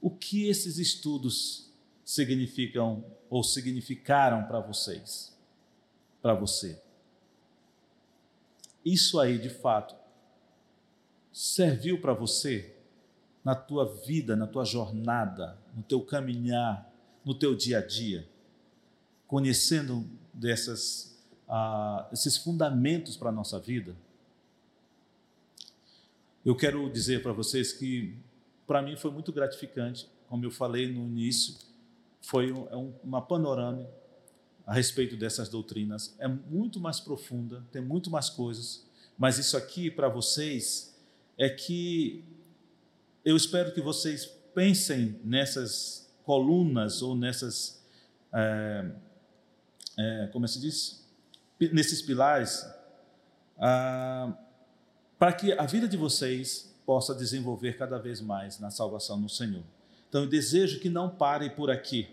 O 0.00 0.10
que 0.10 0.48
esses 0.48 0.78
estudos 0.78 1.72
significam 2.04 3.04
ou 3.30 3.42
significaram 3.42 4.44
para 4.44 4.60
vocês? 4.60 5.36
Para 6.20 6.34
você? 6.34 6.80
Isso 8.84 9.18
aí, 9.18 9.38
de 9.38 9.48
fato, 9.48 9.94
serviu 11.32 12.00
para 12.00 12.12
você 12.12 12.76
na 13.42 13.54
tua 13.54 13.86
vida, 14.06 14.36
na 14.36 14.46
tua 14.46 14.64
jornada, 14.64 15.58
no 15.74 15.82
teu 15.82 16.00
caminhar, 16.00 16.90
no 17.24 17.34
teu 17.34 17.54
dia 17.54 17.78
a 17.78 17.86
dia, 17.86 18.28
conhecendo 19.26 20.06
dessas, 20.32 21.18
ah, 21.48 22.08
esses 22.12 22.36
fundamentos 22.36 23.16
para 23.16 23.30
a 23.30 23.32
nossa 23.32 23.58
vida? 23.58 23.96
Eu 26.44 26.54
quero 26.54 26.90
dizer 26.90 27.22
para 27.22 27.32
vocês 27.32 27.72
que, 27.72 28.16
para 28.66 28.82
mim, 28.82 28.96
foi 28.96 29.10
muito 29.10 29.32
gratificante, 29.32 30.08
como 30.28 30.44
eu 30.44 30.50
falei 30.50 30.92
no 30.92 31.04
início, 31.06 31.56
foi 32.24 32.52
um, 32.52 32.66
é 32.68 32.76
uma 33.02 33.20
panorama 33.20 33.88
a 34.66 34.72
respeito 34.72 35.16
dessas 35.16 35.48
doutrinas. 35.48 36.14
É 36.18 36.26
muito 36.26 36.80
mais 36.80 36.98
profunda, 37.00 37.64
tem 37.70 37.82
muito 37.82 38.10
mais 38.10 38.30
coisas, 38.30 38.86
mas 39.16 39.38
isso 39.38 39.56
aqui 39.56 39.90
para 39.90 40.08
vocês 40.08 40.96
é 41.36 41.48
que 41.48 42.24
eu 43.24 43.36
espero 43.36 43.72
que 43.72 43.80
vocês 43.80 44.26
pensem 44.54 45.20
nessas 45.24 46.10
colunas 46.24 47.02
ou 47.02 47.14
nessas, 47.14 47.82
é, 48.32 48.90
é, 49.98 50.28
como 50.32 50.48
se 50.48 50.60
diz, 50.60 51.04
nesses 51.72 52.00
pilares, 52.00 52.66
ah, 53.58 54.32
para 55.18 55.32
que 55.32 55.52
a 55.52 55.66
vida 55.66 55.86
de 55.86 55.96
vocês 55.96 56.74
possa 56.86 57.14
desenvolver 57.14 57.76
cada 57.76 57.98
vez 57.98 58.20
mais 58.20 58.58
na 58.58 58.70
salvação 58.70 59.18
no 59.18 59.28
Senhor. 59.28 59.62
Então 60.08 60.22
eu 60.22 60.28
desejo 60.28 60.80
que 60.80 60.88
não 60.88 61.08
parem 61.08 61.50
por 61.50 61.70
aqui, 61.70 62.08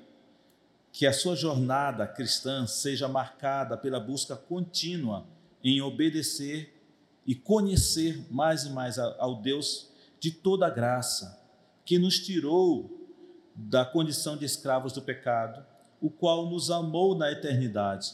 que 0.91 1.07
a 1.07 1.13
sua 1.13 1.35
jornada 1.35 2.05
cristã 2.05 2.67
seja 2.67 3.07
marcada 3.07 3.77
pela 3.77 3.99
busca 3.99 4.35
contínua 4.35 5.25
em 5.63 5.81
obedecer 5.81 6.81
e 7.25 7.33
conhecer 7.33 8.25
mais 8.29 8.63
e 8.63 8.69
mais 8.69 8.97
ao 8.97 9.41
Deus 9.41 9.89
de 10.19 10.31
toda 10.31 10.69
graça, 10.69 11.39
que 11.85 11.97
nos 11.97 12.19
tirou 12.19 13.09
da 13.55 13.85
condição 13.85 14.37
de 14.37 14.45
escravos 14.45 14.93
do 14.93 15.01
pecado, 15.01 15.65
o 16.01 16.09
qual 16.09 16.49
nos 16.49 16.71
amou 16.71 17.15
na 17.15 17.31
eternidade 17.31 18.13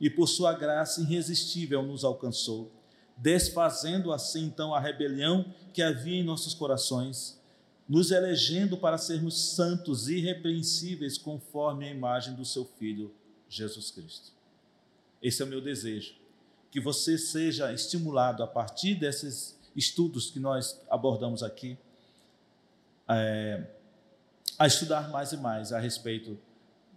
e 0.00 0.08
por 0.08 0.26
sua 0.26 0.52
graça 0.52 1.00
irresistível 1.00 1.82
nos 1.82 2.04
alcançou, 2.04 2.70
desfazendo 3.16 4.12
assim 4.12 4.44
então 4.44 4.74
a 4.74 4.80
rebelião 4.80 5.44
que 5.72 5.82
havia 5.82 6.20
em 6.20 6.24
nossos 6.24 6.54
corações, 6.54 7.40
nos 7.88 8.10
elegendo 8.10 8.76
para 8.76 8.98
sermos 8.98 9.54
santos 9.54 10.08
irrepreensíveis 10.08 11.18
conforme 11.18 11.86
a 11.86 11.90
imagem 11.90 12.34
do 12.34 12.44
seu 12.44 12.64
filho 12.64 13.14
Jesus 13.48 13.90
Cristo. 13.90 14.32
Esse 15.22 15.42
é 15.42 15.44
o 15.44 15.48
meu 15.48 15.60
desejo 15.60 16.14
que 16.74 16.80
você 16.80 17.16
seja 17.16 17.72
estimulado 17.72 18.42
a 18.42 18.48
partir 18.48 18.96
desses 18.96 19.56
estudos 19.76 20.28
que 20.28 20.40
nós 20.40 20.80
abordamos 20.90 21.40
aqui, 21.40 21.78
é, 23.08 23.64
a 24.58 24.66
estudar 24.66 25.08
mais 25.08 25.30
e 25.30 25.36
mais 25.36 25.72
a 25.72 25.78
respeito 25.78 26.36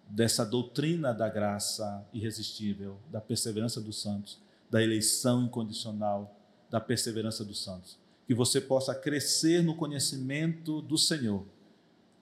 dessa 0.09 0.43
doutrina 0.43 1.13
da 1.13 1.29
graça 1.29 2.03
irresistível, 2.11 2.97
da 3.11 3.21
perseverança 3.21 3.79
dos 3.79 4.01
santos, 4.01 4.39
da 4.67 4.81
eleição 4.81 5.43
incondicional, 5.43 6.35
da 6.71 6.79
perseverança 6.79 7.45
dos 7.45 7.63
santos. 7.63 7.99
Que 8.27 8.35
você 8.35 8.59
possa 8.61 8.93
crescer 8.93 9.63
no 9.63 9.75
conhecimento 9.75 10.81
do 10.81 10.97
Senhor 10.97 11.45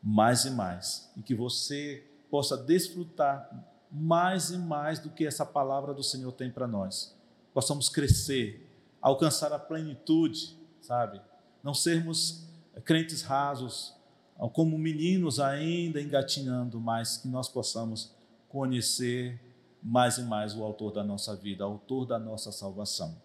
mais 0.01 0.45
e 0.45 0.51
mais, 0.51 1.11
e 1.17 1.23
que 1.23 1.33
você 1.33 2.05
possa 2.29 2.55
desfrutar 2.55 3.49
mais 3.91 4.51
e 4.51 4.57
mais 4.57 4.99
do 4.99 5.09
que 5.09 5.25
essa 5.25 5.45
palavra 5.45 5.93
do 5.93 6.03
Senhor 6.03 6.31
tem 6.31 6.51
para 6.51 6.67
nós 6.67 7.15
possamos 7.55 7.87
crescer, 7.87 8.69
alcançar 9.01 9.53
a 9.53 9.57
plenitude, 9.57 10.57
sabe? 10.81 11.21
Não 11.63 11.73
sermos 11.73 12.45
crentes 12.83 13.21
rasos, 13.21 13.95
como 14.51 14.77
meninos 14.77 15.39
ainda 15.39 16.01
engatinhando, 16.01 16.81
mas 16.81 17.15
que 17.15 17.29
nós 17.29 17.47
possamos 17.47 18.11
conhecer 18.49 19.39
mais 19.81 20.17
e 20.17 20.23
mais 20.23 20.53
o 20.53 20.65
autor 20.65 20.91
da 20.91 21.01
nossa 21.01 21.33
vida, 21.33 21.65
o 21.65 21.71
autor 21.71 22.05
da 22.05 22.19
nossa 22.19 22.51
salvação. 22.51 23.15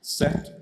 Certo? 0.00 0.61